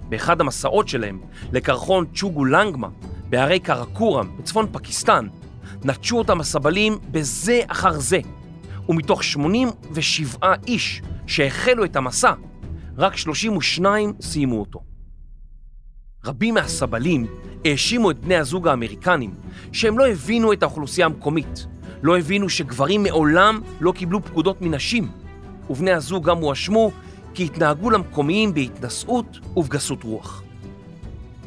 באחד 0.08 0.40
המסעות 0.40 0.88
שלהם 0.88 1.20
לקרחון 1.52 2.04
צ'וגו 2.14 2.44
לנגמה 2.44 2.88
בהרי 3.28 3.58
קרקורם 3.58 4.36
בצפון 4.38 4.66
פקיסטן, 4.72 5.26
נטשו 5.84 6.18
אותם 6.18 6.40
הסבלים 6.40 6.98
בזה 7.10 7.60
אחר 7.66 7.92
זה, 7.92 8.18
ומתוך 8.88 9.24
87 9.24 10.54
איש 10.66 11.02
שהחלו 11.26 11.84
את 11.84 11.96
המסע, 11.96 12.32
רק 12.96 13.16
32 13.16 14.12
סיימו 14.20 14.60
אותו. 14.60 14.89
רבים 16.24 16.54
מהסבלים 16.54 17.26
האשימו 17.64 18.10
את 18.10 18.18
בני 18.18 18.36
הזוג 18.36 18.68
האמריקנים 18.68 19.34
שהם 19.72 19.98
לא 19.98 20.08
הבינו 20.08 20.52
את 20.52 20.62
האוכלוסייה 20.62 21.06
המקומית, 21.06 21.66
לא 22.02 22.18
הבינו 22.18 22.48
שגברים 22.48 23.02
מעולם 23.02 23.60
לא 23.80 23.92
קיבלו 23.92 24.24
פקודות 24.24 24.62
מנשים, 24.62 25.08
ובני 25.70 25.92
הזוג 25.92 26.26
גם 26.26 26.36
הואשמו 26.36 26.90
כי 27.34 27.44
התנהגו 27.44 27.90
למקומיים 27.90 28.54
בהתנשאות 28.54 29.38
ובגסות 29.56 30.02
רוח. 30.02 30.42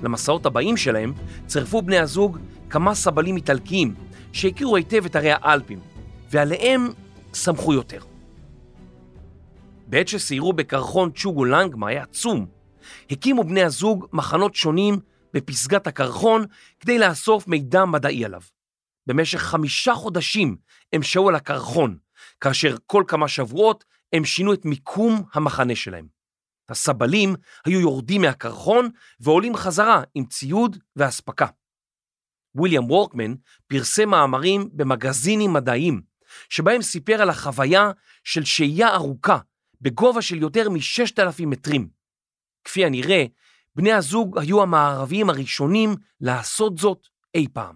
למסעות 0.04 0.46
הבאים 0.46 0.78
שלהם 0.78 1.14
צירפו 1.48 1.82
בני 1.82 2.00
הזוג 2.00 2.38
כמה 2.70 2.96
סבלים 2.96 3.36
איטלקיים 3.36 3.94
שהכירו 4.32 4.76
היטב 4.76 5.06
את 5.06 5.16
ערי 5.16 5.32
האלפים, 5.32 5.80
ועליהם 6.32 6.90
סמכו 7.34 7.74
יותר. 7.74 8.00
בעת 9.88 10.08
שסיירו 10.08 10.54
בקרחון 10.54 11.12
צ'וגו 11.16 11.46
לנגמה 11.46 11.88
היה 11.88 12.04
עצום, 12.04 12.46
הקימו 13.12 13.44
בני 13.44 13.64
הזוג 13.64 14.08
מחנות 14.14 14.56
שונים 14.56 15.00
בפסגת 15.34 15.88
הקרחון 15.88 16.46
כדי 16.80 17.00
לאסוף 17.00 17.48
מידע 17.48 17.86
מדעי 17.86 18.26
עליו. 18.26 18.42
במשך 19.08 19.40
חמישה 19.40 19.94
חודשים 19.94 20.58
הם 20.94 21.04
שהו 21.04 21.30
על 21.30 21.36
הקרחון, 21.36 21.98
כאשר 22.42 22.76
כל 22.86 23.04
כמה 23.08 23.28
שבועות 23.28 23.84
הם 24.14 24.26
שינו 24.26 24.54
את 24.54 24.66
מיקום 24.66 25.24
המחנה 25.34 25.76
שלהם. 25.76 26.08
הסבלים 26.70 27.36
היו 27.66 27.80
יורדים 27.80 28.22
מהקרחון 28.22 28.90
ועולים 29.20 29.56
חזרה 29.56 30.02
עם 30.16 30.26
ציוד 30.26 30.78
ואספקה. 30.96 31.48
ויליאם 32.56 32.84
וורקמן 32.84 33.34
פרסם 33.68 34.10
מאמרים 34.10 34.70
במגזינים 34.74 35.54
מדעיים, 35.54 36.02
שבהם 36.50 36.82
סיפר 36.82 37.22
על 37.22 37.30
החוויה 37.30 37.92
של 38.24 38.46
שהייה 38.46 38.96
ארוכה 38.96 39.38
בגובה 39.82 40.22
של 40.22 40.38
יותר 40.38 40.70
מ-6,000 40.70 41.46
מטרים. 41.46 42.03
כפי 42.64 42.86
הנראה, 42.86 43.26
בני 43.76 43.94
הזוג 43.94 44.40
היו 44.40 44.62
המערביים 44.62 45.30
הראשונים 45.30 45.96
לעשות 46.22 46.78
זאת 46.78 47.08
אי 47.36 47.48
פעם. 47.54 47.76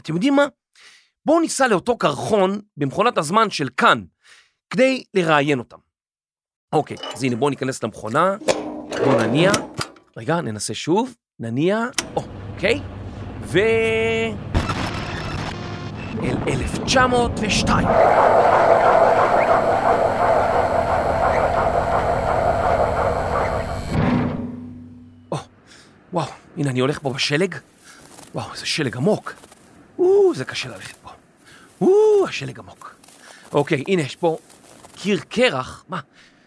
אתם 0.00 0.14
יודעים 0.14 0.36
מה? 0.36 0.46
בואו 1.24 1.40
ניסע 1.40 1.68
לאותו 1.68 1.98
קרחון 1.98 2.60
במכונת 2.76 3.18
הזמן 3.18 3.50
של 3.50 3.68
כאן, 3.76 4.04
כדי 4.70 5.04
לראיין 5.14 5.58
אותם. 5.58 5.78
אוקיי, 6.72 6.96
אז 7.14 7.24
הנה 7.24 7.36
בואו 7.36 7.50
ניכנס 7.50 7.82
למכונה, 7.82 8.36
בואו 9.04 9.18
נניע, 9.18 9.50
רגע, 10.16 10.40
ננסה 10.40 10.74
שוב, 10.74 11.14
נניע, 11.40 11.78
או, 12.16 12.22
אוקיי, 12.52 12.80
ו... 13.42 13.58
אל 16.22 16.36
1902. 16.48 17.86
הנה 26.56 26.70
אני 26.70 26.80
הולך 26.80 26.98
פה 26.98 27.12
בשלג. 27.12 27.54
וואו, 28.34 28.52
איזה 28.52 28.66
שלג 28.66 28.96
עמוק. 28.96 29.32
או, 29.98 30.34
זה 30.34 30.44
קשה 30.44 30.68
ללכת 30.68 30.96
פה. 30.96 31.10
או, 31.80 32.24
השלג 32.28 32.58
עמוק. 32.58 32.94
אוקיי, 33.52 33.84
הנה, 33.88 34.02
יש 34.02 34.16
פה 34.16 34.38
קיר 34.94 35.20
קרח. 35.28 35.84
מה? 35.88 36.00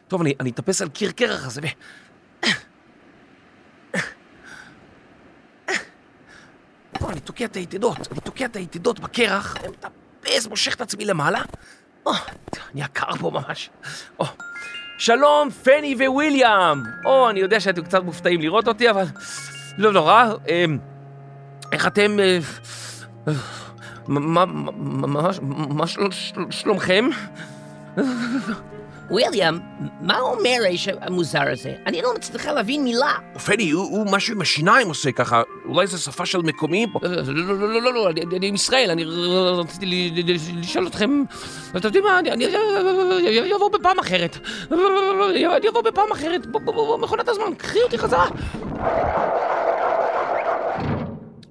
טוב, 0.07 0.21
אני, 0.21 0.33
אני 0.39 0.49
אטפס 0.49 0.81
על 0.81 0.89
קיר 0.89 1.11
קרח 1.11 1.45
הזה 1.45 1.61
ו... 1.63 1.67
פה, 6.99 7.11
אני 7.11 7.19
תוקע 7.19 7.45
את 7.45 7.55
היתדות, 7.55 7.97
אני 8.11 8.19
תוקע 8.19 8.45
את 8.45 8.55
היתדות 8.55 8.99
בקרח, 8.99 9.57
מטפס, 9.57 10.47
מושך 10.47 10.75
את 10.75 10.81
עצמי 10.81 11.05
למעלה. 11.05 11.41
או, 12.05 12.11
נהיה 12.73 12.87
קר 12.87 13.15
פה 13.19 13.31
ממש. 13.31 13.69
או, 14.19 14.25
שלום, 14.97 15.49
פני 15.51 16.07
וויליאם! 16.07 16.83
או, 17.05 17.29
אני 17.29 17.39
יודע 17.39 17.59
שאתם 17.59 17.83
קצת 17.83 18.03
מופתעים 18.03 18.41
לראות 18.41 18.67
אותי, 18.67 18.89
אבל 18.89 19.05
לא 19.79 19.91
נורא. 19.91 20.25
אה, 20.49 20.65
איך 21.71 21.87
אתם... 21.87 22.19
אה, 22.19 22.39
אה, 23.27 23.33
מה, 24.07 24.45
מה, 24.45 24.45
מה, 24.45 25.31
מה 25.69 25.87
של, 25.87 26.11
של, 26.11 26.41
שלומכם? 26.49 27.09
וויליאם, 29.11 29.59
מה 30.01 30.19
אומר 30.19 30.57
האיש 30.63 30.87
המוזר 31.01 31.51
הזה? 31.51 31.75
אני 31.85 32.01
לא 32.01 32.15
מצליחה 32.15 32.51
להבין 32.51 32.83
מילה. 32.83 33.13
פני, 33.45 33.69
הוא, 33.71 34.07
משהו 34.11 34.35
עם 34.35 34.41
השיניים 34.41 34.87
עושה 34.87 35.11
ככה, 35.11 35.41
אולי 35.65 35.87
זו 35.87 35.97
שפה 35.97 36.25
של 36.25 36.41
מקומיים? 36.41 36.89
לא, 37.01 37.09
לא, 37.33 37.59
לא, 37.59 37.81
לא, 37.81 37.93
לא, 37.93 38.09
אני, 38.09 38.21
אני 38.37 38.47
עם 38.47 38.55
ישראל, 38.55 38.91
אני 38.91 39.05
רציתי 39.57 40.11
לשאול 40.55 40.87
אתכם, 40.87 41.23
אתם 41.71 41.87
יודעים 41.87 42.03
מה, 42.03 42.19
אני, 42.19 42.45
אני 43.39 43.55
אבוא 43.55 43.69
בפעם 43.69 43.99
אחרת. 43.99 44.37
אני 44.71 45.69
אבוא 45.69 45.81
בפעם 45.81 46.11
אחרת, 46.11 46.41
מכונת 47.01 47.29
הזמן, 47.29 47.55
קחי 47.57 47.79
אותי 47.81 47.97
חזרה. 47.97 48.27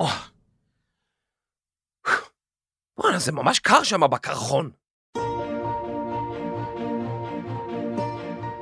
או. 0.00 0.06
וואלה, 2.99 3.19
זה 3.19 3.33
ממש 3.33 3.58
קר 3.58 3.82
שם 3.82 4.00
בקרחון. 4.00 4.71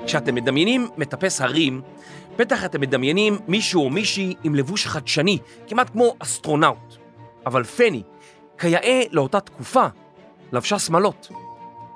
כשאתם 0.06 0.34
מדמיינים 0.34 0.88
מטפס 0.96 1.40
הרים, 1.40 1.82
בטח 2.36 2.64
אתם 2.64 2.80
מדמיינים 2.80 3.38
מישהו 3.48 3.84
או 3.84 3.90
מישהי 3.90 4.34
עם 4.44 4.54
לבוש 4.54 4.86
חדשני, 4.86 5.38
כמעט 5.68 5.90
כמו 5.90 6.14
אסטרונאוט. 6.18 6.96
אבל 7.46 7.64
פני, 7.64 8.02
כיאה 8.58 9.02
לאותה 9.10 9.40
תקופה, 9.40 9.86
לבשה 10.52 10.78
שמלות. 10.78 11.28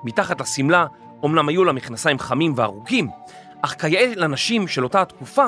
מתחת 0.03 0.41
לשמלה 0.41 0.85
אומנם 1.23 1.49
היו 1.49 1.63
לה 1.63 1.71
מכנסיים 1.71 2.19
חמים 2.19 2.53
וארוכים, 2.55 3.09
אך 3.61 3.75
כיאה 3.81 4.13
לנשים 4.15 4.67
של 4.67 4.83
אותה 4.83 5.01
התקופה, 5.01 5.45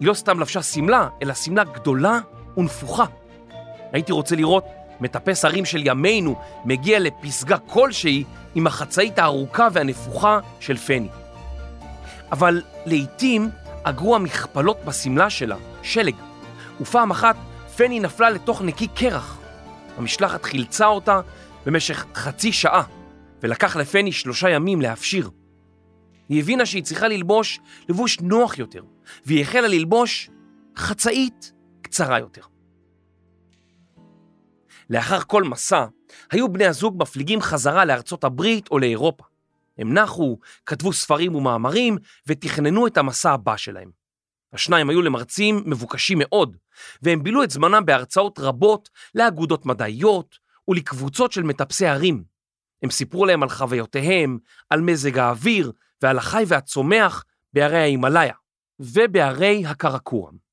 היא 0.00 0.08
לא 0.08 0.14
סתם 0.14 0.40
לבשה 0.40 0.62
שמלה, 0.62 1.08
אלא 1.22 1.34
שמלה 1.34 1.64
גדולה 1.64 2.18
ונפוחה. 2.56 3.04
הייתי 3.92 4.12
רוצה 4.12 4.36
לראות 4.36 4.64
מטפס 5.00 5.44
הרים 5.44 5.64
של 5.64 5.86
ימינו 5.86 6.40
מגיע 6.64 6.98
לפסגה 6.98 7.58
כלשהי 7.58 8.24
עם 8.54 8.66
החצאית 8.66 9.18
הארוכה 9.18 9.68
והנפוחה 9.72 10.40
של 10.60 10.76
פני. 10.76 11.08
אבל 12.32 12.62
לעתים 12.86 13.50
אגרו 13.82 14.16
המכפלות 14.16 14.76
בשמלה 14.84 15.30
שלה, 15.30 15.56
שלג, 15.82 16.14
ופעם 16.80 17.10
אחת 17.10 17.36
פני 17.76 18.00
נפלה 18.00 18.30
לתוך 18.30 18.62
נקי 18.62 18.86
קרח. 18.86 19.38
המשלחת 19.96 20.44
חילצה 20.44 20.86
אותה 20.86 21.20
במשך 21.66 22.06
חצי 22.14 22.52
שעה, 22.52 22.82
ולקח 23.42 23.76
לפני 23.76 24.12
שלושה 24.12 24.50
ימים 24.50 24.80
להפשיר. 24.80 25.30
היא 26.28 26.40
הבינה 26.40 26.66
שהיא 26.66 26.82
צריכה 26.82 27.08
ללבוש 27.08 27.60
לבוש 27.88 28.20
נוח 28.20 28.58
יותר, 28.58 28.82
והיא 29.26 29.42
החלה 29.42 29.68
ללבוש 29.68 30.30
חצאית 30.76 31.52
קצרה 31.82 32.18
יותר. 32.18 32.42
לאחר 34.90 35.20
כל 35.20 35.42
מסע, 35.42 35.84
היו 36.30 36.52
בני 36.52 36.66
הזוג 36.66 36.96
מפליגים 37.02 37.40
חזרה 37.40 37.84
לארצות 37.84 38.24
הברית 38.24 38.68
או 38.70 38.78
לאירופה. 38.78 39.24
הם 39.78 39.94
נחו, 39.94 40.38
כתבו 40.66 40.92
ספרים 40.92 41.34
ומאמרים 41.34 41.98
ותכננו 42.26 42.86
את 42.86 42.98
המסע 42.98 43.32
הבא 43.32 43.56
שלהם. 43.56 43.90
השניים 44.52 44.90
היו 44.90 45.02
למרצים 45.02 45.62
מבוקשים 45.66 46.18
מאוד, 46.20 46.56
והם 47.02 47.22
בילו 47.22 47.42
את 47.42 47.50
זמנם 47.50 47.86
בהרצאות 47.86 48.38
רבות 48.38 48.88
לאגודות 49.14 49.66
מדעיות 49.66 50.38
ולקבוצות 50.68 51.32
של 51.32 51.42
מטפסי 51.42 51.86
הרים. 51.86 52.24
הם 52.82 52.90
סיפרו 52.90 53.26
להם 53.26 53.42
על 53.42 53.48
חוויותיהם, 53.48 54.38
על 54.70 54.80
מזג 54.80 55.18
האוויר 55.18 55.72
ועל 56.02 56.18
החי 56.18 56.44
והצומח 56.46 57.24
בערי 57.52 57.78
ההימאליה 57.78 58.34
ובערי 58.80 59.66
הקרקורם. 59.66 60.47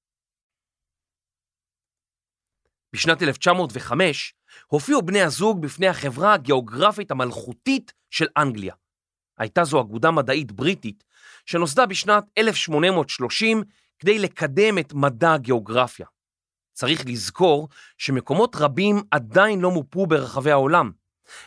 בשנת 2.95 3.23
1905 3.23 4.33
הופיעו 4.67 5.01
בני 5.01 5.21
הזוג 5.21 5.61
בפני 5.61 5.87
החברה 5.87 6.33
הגיאוגרפית 6.33 7.11
המלכותית 7.11 7.93
של 8.09 8.25
אנגליה. 8.37 8.73
הייתה 9.37 9.63
זו 9.63 9.81
אגודה 9.81 10.11
מדעית 10.11 10.51
בריטית 10.51 11.03
שנוסדה 11.45 11.85
בשנת 11.85 12.23
1830 12.37 13.63
כדי 13.99 14.19
לקדם 14.19 14.77
את 14.77 14.93
מדע 14.93 15.33
הגיאוגרפיה. 15.33 16.05
צריך 16.73 17.03
לזכור 17.05 17.69
שמקומות 17.97 18.55
רבים 18.55 19.01
עדיין 19.11 19.61
לא 19.61 19.71
מופו 19.71 20.07
ברחבי 20.07 20.51
העולם, 20.51 20.91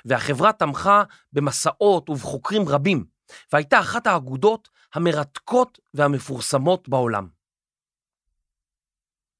והחברה 0.05 0.53
תמכה 0.53 1.03
במסעות 1.33 2.11
ובחוקרים 2.11 2.69
רבים, 2.69 3.05
והייתה 3.53 3.81
אחת 3.81 4.07
האגודות 4.07 4.69
המרתקות 4.95 5.79
והמפורסמות 5.95 6.89
בעולם. 6.89 7.38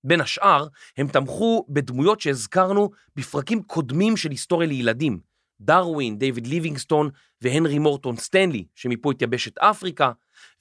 בין 0.05 0.21
השאר, 0.21 0.67
הם 0.97 1.09
תמכו 1.09 1.67
בדמויות 1.69 2.21
שהזכרנו 2.21 2.91
בפרקים 3.17 3.63
קודמים 3.63 4.17
של 4.17 4.31
היסטוריה 4.31 4.69
לילדים, 4.69 5.19
דרווין, 5.61 6.19
דיוויד 6.19 6.47
ליבינגסטון 6.47 7.11
והנרי 7.43 7.79
מורטון 7.79 8.17
סטנלי, 8.17 8.65
שמיפו 8.75 9.11
את 9.11 9.23
יבשת 9.23 9.59
אפריקה, 9.59 10.13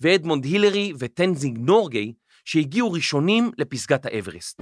ואדמונד 0.02 0.46
הילרי 0.46 0.94
וטנזינג 1.00 1.58
נורגי, 1.58 2.14
שהגיעו 2.46 2.92
ראשונים 2.92 3.52
לפסגת 3.58 4.06
האברסט. 4.06 4.62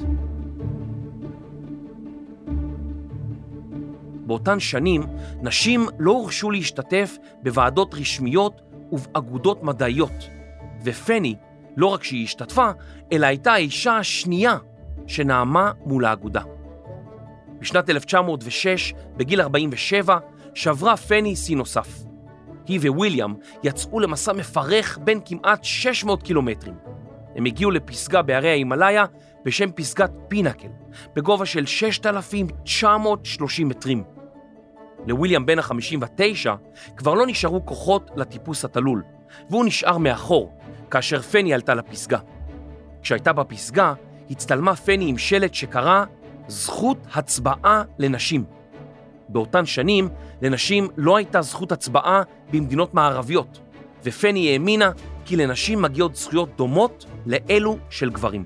באותן 4.25 4.59
שנים, 4.59 5.03
נשים 5.41 5.87
לא 5.99 6.11
הורשו 6.11 6.51
להשתתף 6.51 7.17
בוועדות 7.43 7.93
רשמיות 7.93 8.61
ובאגודות 8.91 9.63
מדעיות, 9.63 10.29
ופני, 10.83 11.35
לא 11.77 11.87
רק 11.87 12.03
שהיא 12.03 12.23
השתתפה, 12.23 12.69
אלא 13.11 13.25
הייתה 13.25 13.53
האישה 13.53 13.97
השנייה 13.97 14.57
שנאמה 15.07 15.71
מול 15.85 16.05
האגודה. 16.05 16.41
בשנת 17.59 17.89
1906, 17.89 18.93
בגיל 19.17 19.41
47, 19.41 20.17
שברה 20.53 20.97
פני 20.97 21.35
שיא 21.35 21.57
נוסף. 21.57 22.05
היא 22.67 22.91
וויליאם 22.91 23.33
יצאו 23.63 23.99
למסע 23.99 24.33
מפרך 24.33 24.99
בין 25.03 25.19
כמעט 25.25 25.63
600 25.63 26.23
קילומטרים. 26.23 26.73
הם 27.35 27.45
הגיעו 27.45 27.71
לפסגה 27.71 28.21
בהרי 28.21 28.49
ההימאליה 28.49 29.05
בשם 29.45 29.71
פסגת 29.71 30.11
פינקל, 30.27 30.67
בגובה 31.15 31.45
של 31.45 31.65
6,930 31.65 33.69
מטרים. 33.69 34.03
לוויליאם 35.07 35.45
בן 35.45 35.59
ה-59 35.59 36.49
כבר 36.97 37.13
לא 37.13 37.27
נשארו 37.27 37.65
כוחות 37.65 38.11
לטיפוס 38.15 38.65
התלול, 38.65 39.03
והוא 39.49 39.65
נשאר 39.65 39.97
מאחור, 39.97 40.57
כאשר 40.95 41.21
פני 41.21 41.53
עלתה 41.53 41.73
לפסגה. 41.73 42.17
כשהייתה 43.01 43.33
בפסגה, 43.33 43.93
הצטלמה 44.29 44.75
פני 44.75 45.09
עם 45.09 45.17
שלט 45.17 45.53
שקרא 45.53 46.05
זכות 46.47 46.97
הצבעה 47.13 47.83
לנשים. 47.97 48.43
באותן 49.29 49.65
שנים, 49.65 50.09
לנשים 50.41 50.87
לא 50.97 51.17
הייתה 51.17 51.41
זכות 51.41 51.71
הצבעה 51.71 52.23
במדינות 52.51 52.93
מערביות, 52.93 53.59
ופני 54.03 54.53
האמינה 54.53 54.91
כי 55.25 55.35
לנשים 55.35 55.81
מגיעות 55.81 56.15
זכויות 56.15 56.49
דומות 56.57 57.05
לאלו 57.25 57.77
של 57.89 58.09
גברים. 58.09 58.45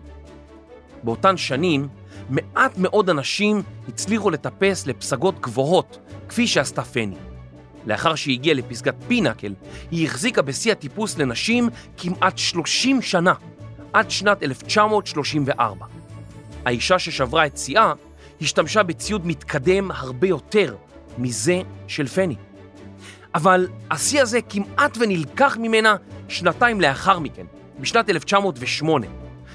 באותן 1.03 1.37
שנים, 1.37 1.87
מעט 2.29 2.77
מאוד 2.77 3.09
אנשים 3.09 3.61
הצליחו 3.87 4.29
לטפס 4.29 4.87
לפסגות 4.87 5.39
גבוהות, 5.39 5.99
כפי 6.29 6.47
שעשתה 6.47 6.83
פני. 6.83 7.15
לאחר 7.85 8.15
שהיא 8.15 8.33
הגיעה 8.35 8.55
לפסגת 8.55 8.95
פינקל, 9.07 9.53
היא 9.91 10.07
החזיקה 10.07 10.41
בשיא 10.41 10.71
הטיפוס 10.71 11.17
לנשים 11.17 11.69
כמעט 11.97 12.37
30 12.37 13.01
שנה, 13.01 13.33
עד 13.93 14.11
שנת 14.11 14.43
1934. 14.43 15.85
האישה 16.65 16.99
ששברה 16.99 17.45
את 17.45 17.57
שיאה 17.57 17.93
השתמשה 18.41 18.83
בציוד 18.83 19.27
מתקדם 19.27 19.91
הרבה 19.91 20.27
יותר 20.27 20.75
מזה 21.17 21.61
של 21.87 22.07
פני. 22.07 22.35
אבל 23.35 23.67
השיא 23.91 24.21
הזה 24.21 24.39
כמעט 24.41 24.97
ונלקח 24.99 25.57
ממנה 25.59 25.95
שנתיים 26.27 26.81
לאחר 26.81 27.19
מכן, 27.19 27.45
בשנת 27.79 28.09
1908. 28.09 29.07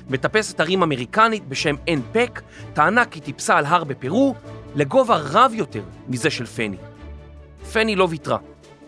מטפסת 0.08 0.60
הרים 0.60 0.82
אמריקנית 0.82 1.48
בשם 1.48 1.74
אן 1.88 2.00
פק 2.12 2.42
טענה 2.72 3.04
כי 3.04 3.20
טיפסה 3.20 3.56
על 3.56 3.66
הר 3.66 3.84
בפרו 3.84 4.34
לגובה 4.74 5.16
רב 5.16 5.52
יותר 5.54 5.82
מזה 6.08 6.30
של 6.30 6.46
פני. 6.46 6.76
פני 7.72 7.96
לא 7.96 8.07
ויתרה. 8.11 8.38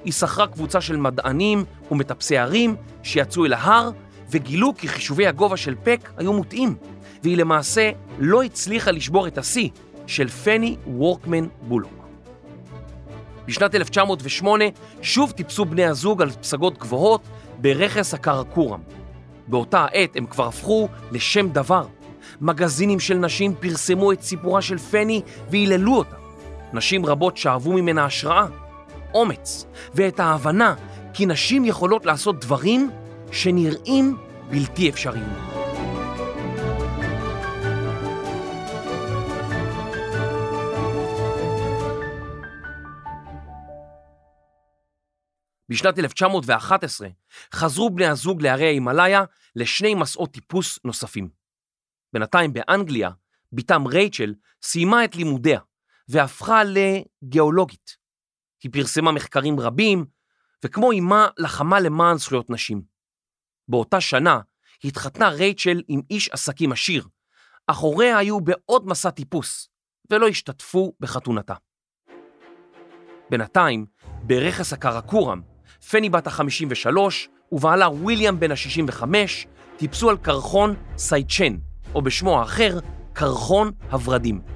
היא 0.04 0.12
שכרה 0.12 0.46
קבוצה 0.46 0.80
של 0.80 0.96
מדענים 0.96 1.64
ומטפסי 1.90 2.38
הרים 2.38 2.76
שיצאו 3.02 3.44
אל 3.44 3.52
ההר 3.52 3.90
וגילו 4.30 4.72
כי 4.76 4.88
חישובי 4.88 5.26
הגובה 5.26 5.56
של 5.56 5.74
פק 5.82 6.10
היו 6.16 6.32
מוטעים, 6.32 6.76
והיא 7.22 7.36
למעשה 7.36 7.90
לא 8.18 8.42
הצליחה 8.42 8.90
לשבור 8.90 9.26
את 9.26 9.38
השיא 9.38 9.68
של 10.06 10.28
פני 10.28 10.76
וורקמן 10.86 11.46
בולוק. 11.62 12.06
בשנת 13.46 13.74
1908 13.74 14.64
שוב 15.02 15.30
טיפסו 15.30 15.64
בני 15.64 15.84
הזוג 15.84 16.22
על 16.22 16.30
פסגות 16.30 16.78
גבוהות 16.78 17.20
ברכס 17.58 18.14
הקרקורם. 18.14 18.80
באותה 19.48 19.80
העת 19.80 20.16
הם 20.16 20.26
כבר 20.26 20.46
הפכו 20.46 20.88
לשם 21.12 21.48
דבר. 21.48 21.86
מגזינים 22.40 23.00
של 23.00 23.14
נשים 23.14 23.54
פרסמו 23.60 24.12
את 24.12 24.22
סיפורה 24.22 24.62
של 24.62 24.78
פני 24.78 25.22
והיללו 25.50 25.96
אותה. 25.96 26.16
נשים 26.72 27.06
רבות 27.06 27.36
שאבו 27.36 27.72
ממנה 27.72 28.04
השראה, 28.04 28.46
אומץ 29.14 29.66
ואת 29.94 30.20
ההבנה 30.20 30.74
כי 31.14 31.26
נשים 31.26 31.64
יכולות 31.64 32.06
לעשות 32.06 32.40
דברים 32.40 32.90
שנראים 33.32 34.16
בלתי 34.50 34.88
אפשריים. 34.88 35.56
בשנת 45.68 45.98
1911 45.98 47.08
חזרו 47.54 47.90
בני 47.90 48.06
הזוג 48.06 48.42
להרי 48.42 48.66
ההימאליה 48.66 49.24
לשני 49.56 49.94
מסעות 49.94 50.30
טיפוס 50.30 50.78
נוספים. 50.84 51.28
בינתיים 52.12 52.52
באנגליה, 52.52 53.10
בתם 53.52 53.86
רייצ'ל 53.86 54.34
סיימה 54.62 55.04
את 55.04 55.16
לימודיה 55.16 55.60
והפכה 56.08 56.62
לגיאולוגית. 56.64 58.05
היא 58.62 58.72
פרסמה 58.72 59.12
מחקרים 59.12 59.60
רבים, 59.60 60.04
וכמו 60.64 60.92
אמה 60.92 61.28
לחמה 61.38 61.80
למען 61.80 62.16
זכויות 62.16 62.50
נשים. 62.50 62.82
באותה 63.68 64.00
שנה 64.00 64.40
התחתנה 64.84 65.28
רייצ'ל 65.28 65.82
עם 65.88 66.00
איש 66.10 66.28
עסקים 66.28 66.72
עשיר, 66.72 67.06
אך 67.66 67.76
הוריה 67.76 68.18
היו 68.18 68.40
בעוד 68.40 68.86
מסע 68.86 69.10
טיפוס, 69.10 69.68
ולא 70.10 70.28
השתתפו 70.28 70.92
בחתונתה. 71.00 71.54
בינתיים, 73.30 73.86
ברכס 74.22 74.72
הקרקורם, 74.72 75.40
פני 75.90 76.10
בת 76.10 76.26
ה-53 76.26 76.96
ובעלה 77.52 77.88
וויליאם 77.88 78.40
בן 78.40 78.50
ה-65 78.50 79.02
טיפסו 79.76 80.10
על 80.10 80.16
קרחון 80.16 80.74
סייצ'ן, 80.96 81.56
או 81.94 82.02
בשמו 82.02 82.40
האחר, 82.40 82.78
קרחון 83.12 83.72
הורדים. 83.90 84.55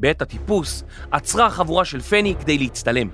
בעת 0.00 0.22
הטיפוס 0.22 0.84
עצרה 1.10 1.46
החבורה 1.46 1.84
של 1.84 2.00
פני 2.00 2.34
כדי 2.40 2.58
להצטלם. 2.58 3.08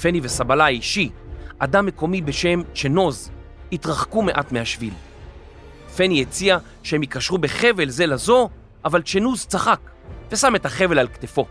פני 0.00 0.20
וסבלה 0.22 0.64
האישי, 0.64 1.10
אדם 1.58 1.86
מקומי 1.86 2.20
בשם 2.22 2.62
צ'נוז, 2.74 3.30
התרחקו 3.72 4.22
מעט 4.22 4.52
מהשביל. 4.52 4.94
פני 5.96 6.22
הציע 6.22 6.58
שהם 6.82 7.02
יקשרו 7.02 7.38
בחבל 7.38 7.88
זה 7.88 8.06
לזו, 8.06 8.48
אבל 8.84 9.02
צ'נוז 9.02 9.46
צחק 9.46 9.80
ושם 10.30 10.56
את 10.56 10.66
החבל 10.66 10.98
על 10.98 11.08
כתפו. 11.08 11.46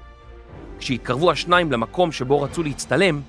כשהתקרבו 0.80 1.32
השניים 1.32 1.72
למקום 1.72 2.12
שבו 2.12 2.42
רצו 2.42 2.64
להצטלם, 2.64 3.22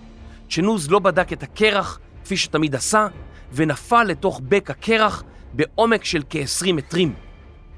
צ'נוז 0.51 0.91
לא 0.91 0.99
בדק 0.99 1.33
את 1.33 1.43
הקרח 1.43 1.99
כפי 2.25 2.37
שתמיד 2.37 2.75
עשה, 2.75 3.07
ונפל 3.53 4.05
לתוך 4.05 4.41
בק 4.49 4.71
הקרח 4.71 5.23
בעומק 5.53 6.05
של 6.05 6.23
כ-20 6.31 6.73
מטרים, 6.73 7.15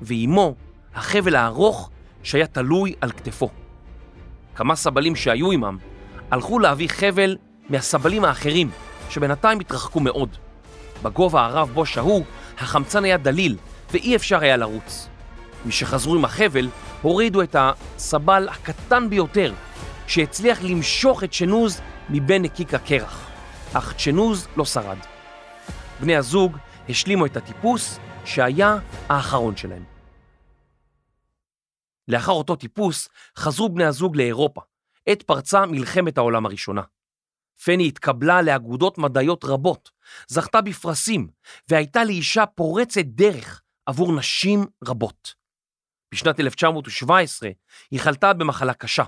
ועימו 0.02 0.54
החבל 0.94 1.36
הארוך 1.36 1.90
שהיה 2.22 2.46
תלוי 2.46 2.94
על 3.00 3.12
כתפו. 3.12 3.50
כמה 4.54 4.76
סבלים 4.76 5.16
שהיו 5.16 5.50
עמם 5.50 5.78
הלכו 6.30 6.58
להביא 6.58 6.88
חבל 6.88 7.36
מהסבלים 7.68 8.24
האחרים, 8.24 8.70
שבינתיים 9.10 9.60
התרחקו 9.60 10.00
מאוד. 10.00 10.36
בגובה 11.02 11.44
הרב 11.44 11.70
בו 11.74 11.86
שהו, 11.86 12.24
החמצן 12.58 13.04
היה 13.04 13.16
דליל, 13.16 13.56
ואי 13.90 14.16
אפשר 14.16 14.40
היה 14.40 14.56
לרוץ. 14.56 15.08
משחזרו 15.66 16.14
עם 16.14 16.24
החבל, 16.24 16.68
הורידו 17.02 17.42
את 17.42 17.56
הסבל 17.58 18.48
הקטן 18.48 19.10
ביותר, 19.10 19.52
שהצליח 20.06 20.62
למשוך 20.62 21.24
את 21.24 21.32
שנוז 21.32 21.80
מבין 22.10 22.42
נקיק 22.42 22.74
הקרח, 22.74 23.26
אך 23.72 23.94
צ'נוז 23.98 24.48
לא 24.56 24.64
שרד. 24.64 24.98
בני 26.00 26.16
הזוג 26.16 26.56
השלימו 26.88 27.26
את 27.26 27.36
הטיפוס 27.36 27.98
שהיה 28.24 28.78
האחרון 29.08 29.56
שלהם. 29.56 29.89
לאחר 32.10 32.32
אותו 32.32 32.56
טיפוס 32.56 33.08
חזרו 33.38 33.68
בני 33.68 33.84
הזוג 33.84 34.16
לאירופה, 34.16 34.60
עת 35.06 35.22
פרצה 35.22 35.66
מלחמת 35.66 36.18
העולם 36.18 36.46
הראשונה. 36.46 36.82
פני 37.64 37.88
התקבלה 37.88 38.42
לאגודות 38.42 38.98
מדעיות 38.98 39.44
רבות, 39.44 39.90
זכתה 40.28 40.60
בפרסים 40.60 41.28
והייתה 41.68 42.04
לאישה 42.04 42.46
פורצת 42.46 43.04
דרך 43.04 43.62
עבור 43.86 44.12
נשים 44.12 44.66
רבות. 44.84 45.34
בשנת 46.14 46.40
1917 46.40 47.50
היא 47.90 48.00
חלתה 48.00 48.32
במחלה 48.32 48.74
קשה, 48.74 49.04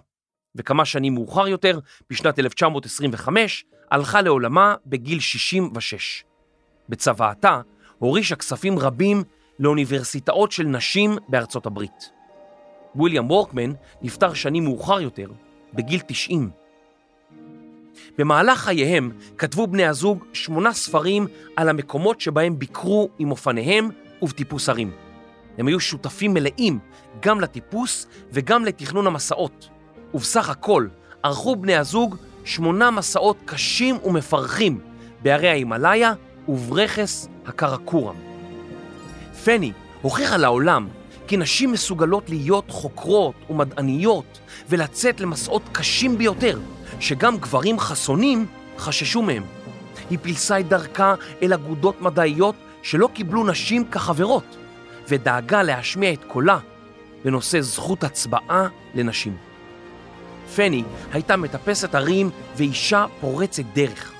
וכמה 0.55 0.85
שנים 0.85 1.15
מאוחר 1.15 1.49
יותר, 1.49 1.79
בשנת 2.11 2.39
1925, 2.39 3.65
הלכה 3.91 4.23
לעולמה 4.23 4.75
בגיל 4.87 5.21
66. 5.21 6.25
בצוואתה 6.89 7.61
הורישה 7.99 8.37
כספים 8.37 8.79
רבים 8.79 9.23
לאוניברסיטאות 9.59 10.53
של 10.53 10.65
נשים 10.65 11.17
בארצות 11.29 11.67
הברית. 11.67 12.22
וויליאם 12.97 13.31
וורקמן 13.31 13.73
נפטר 14.03 14.35
שנים 14.35 14.65
מאוחר 14.65 15.01
יותר, 15.01 15.29
בגיל 15.75 16.01
90. 16.07 16.51
במהלך 18.19 18.59
חייהם 18.59 19.11
כתבו 19.39 19.67
בני 19.67 19.87
הזוג 19.87 20.25
שמונה 20.33 20.73
ספרים 20.73 21.27
על 21.57 21.69
המקומות 21.69 22.21
שבהם 22.21 22.59
ביקרו 22.59 23.09
עם 23.19 23.31
אופניהם 23.31 23.91
ובטיפוס 24.23 24.69
הרים. 24.69 24.91
הם 25.59 25.67
היו 25.67 25.81
שותפים 25.81 26.35
מלאים 26.35 26.79
גם 27.21 27.41
לטיפוס 27.41 28.07
וגם 28.33 28.65
לתכנון 28.65 29.07
המסעות, 29.07 29.69
ובסך 30.15 30.49
הכל 30.49 30.87
ערכו 31.23 31.57
בני 31.57 31.77
הזוג 31.77 32.17
שמונה 32.45 32.91
מסעות 32.91 33.37
קשים 33.45 33.99
ומפרכים 34.05 34.81
בערי 35.23 35.49
ההימאליה 35.49 36.13
וברכס 36.49 37.29
הקרקורם. 37.47 38.17
פני 39.45 39.73
הוכיחה 40.03 40.37
לעולם 40.37 40.89
כי 41.33 41.37
נשים 41.37 41.73
מסוגלות 41.73 42.31
להיות 42.31 42.71
חוקרות 42.71 43.35
ומדעניות 43.51 44.41
ולצאת 44.69 45.21
למסעות 45.21 45.63
קשים 45.73 46.19
ביותר, 46.19 46.59
שגם 47.01 47.37
גברים 47.37 47.79
חסונים 47.79 48.47
חששו 48.79 49.23
מהם. 49.23 49.43
היא 50.11 50.19
פילסה 50.23 50.61
את 50.61 50.69
דרכה 50.69 51.15
אל 51.43 51.53
אגודות 51.53 52.01
מדעיות 52.01 52.55
שלא 52.83 53.09
קיבלו 53.15 53.47
נשים 53.47 53.85
כחברות, 53.85 54.57
ודאגה 55.09 55.63
להשמיע 55.63 56.13
את 56.13 56.25
קולה 56.25 56.59
בנושא 57.25 57.61
זכות 57.61 58.05
הצבעה 58.05 58.69
לנשים. 58.95 59.37
פני 60.57 60.83
הייתה 61.13 61.37
מטפסת 61.37 61.95
הרים 61.95 62.31
ואישה 62.57 63.07
פורצת 63.21 63.65
דרך. 63.75 64.13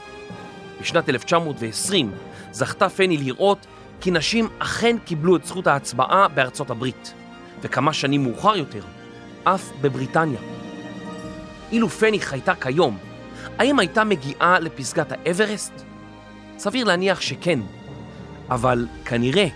בשנת 0.81 1.09
1920 1.09 2.11
זכתה 2.53 2.89
פני 2.89 3.17
לראות 3.17 3.67
כי 4.03 4.11
נשים 4.11 4.49
אכן 4.59 4.97
קיבלו 5.05 5.37
את 5.37 5.47
זכות 5.47 5.67
ההצבעה 5.67 6.29
בארצות 6.29 6.71
הברית, 6.71 7.15
וכמה 7.61 7.93
שנים 7.93 8.23
מאוחר 8.23 8.57
יותר, 8.57 8.83
אף 9.45 9.71
בבריטניה. 9.81 10.41
אילו 11.73 11.89
פני 11.89 12.21
חייתה 12.21 12.55
כיום, 12.55 12.99
האם 13.59 13.79
הייתה 13.79 14.05
מגיעה 14.05 14.61
לפסגת 14.61 15.13
האברסט? 15.13 15.73
סביר 16.59 16.85
להניח 16.85 17.21
שכן, 17.21 17.61
אבל 18.51 18.87
כנראה 19.05 19.47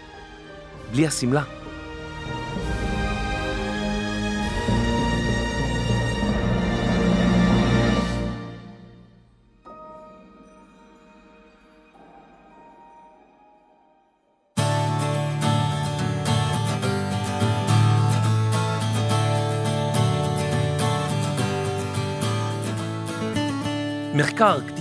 בלי 0.92 1.06
השמלה. 1.06 1.42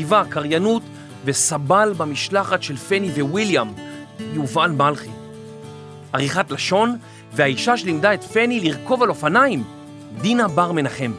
כתיבה, 0.05 0.23
קריינות 0.29 0.81
וסבל 1.25 1.93
במשלחת 1.97 2.63
של 2.63 2.77
פני 2.77 3.09
וויליאם, 3.21 3.67
יובל 4.33 4.71
מלכי. 4.71 5.09
עריכת 6.13 6.51
לשון 6.51 6.97
והאישה 7.33 7.77
שלימדה 7.77 8.13
את 8.13 8.23
פני 8.23 8.59
לרכוב 8.59 9.03
על 9.03 9.09
אופניים, 9.09 9.63
דינה 10.21 10.47
בר 10.47 10.71
מנחם. 10.71 11.11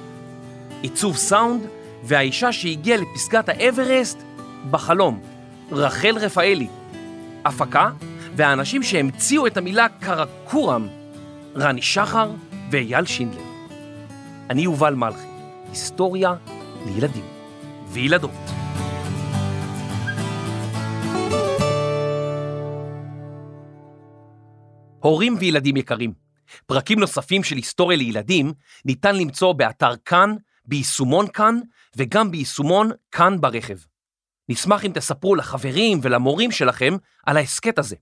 עיצוב 0.83 1.16
סאונד 1.16 1.66
והאישה 2.05 2.53
שהגיעה 2.53 2.99
לפסגת 2.99 3.49
האברסט 3.49 4.18
בחלום, 4.70 5.20
רחל 5.72 6.18
רפאלי. 6.20 6.68
הפקה 7.44 7.90
והאנשים 8.37 8.83
שהמציאו 8.83 9.46
את 9.46 9.57
המילה 9.57 9.87
קרקורם, 10.01 10.88
רני 11.57 11.83
שחר 11.83 12.31
ואייל 12.70 13.05
שינדלר. 13.05 13.40
אני 14.51 14.62
יובל 14.62 14.94
מלכי, 14.94 15.27
היסטוריה 15.70 16.35
לילדים. 16.87 17.25
וילדות. 17.92 18.65
הורים 25.07 25.37
וילדים 25.38 25.77
יקרים, 25.77 26.12
פרקים 26.66 27.01
נוספים 27.01 27.45
של 27.45 27.57
היסטוריה 27.57 27.99
לילדים 27.99 28.53
ניתן 28.85 29.16
למצוא 29.16 29.53
באתר 29.53 29.97
כאן, 30.05 30.35
ביישומון 30.64 31.27
כאן 31.29 31.61
וגם 31.97 32.31
ביישומון 32.31 32.90
כאן 33.11 33.40
ברכב. 33.40 33.79
נשמח 34.49 34.85
אם 34.85 34.92
תספרו 34.95 35.35
לחברים 35.35 35.99
ולמורים 36.03 36.51
שלכם 36.51 36.97
על 37.27 37.37
ההסכת 37.37 37.79
הזה. 37.79 37.97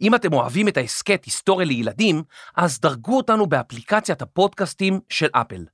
אם 0.00 0.14
אתם 0.14 0.32
אוהבים 0.32 0.68
את 0.68 0.76
ההסכת 0.76 1.24
היסטוריה 1.24 1.66
לילדים, 1.66 2.22
אז 2.56 2.80
דרגו 2.80 3.16
אותנו 3.16 3.46
באפליקציית 3.46 4.22
הפודקאסטים 4.22 5.00
של 5.10 5.28
אפל. 5.32 5.64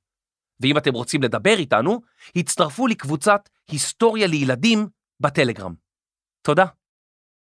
ואם 0.59 0.77
אתם 0.77 0.93
רוצים 0.93 1.23
לדבר 1.23 1.57
איתנו, 1.57 2.01
הצטרפו 2.35 2.87
לקבוצת 2.87 3.49
היסטוריה 3.71 4.27
לילדים 4.27 4.87
בטלגרם. 5.19 5.73
תודה. 6.41 6.65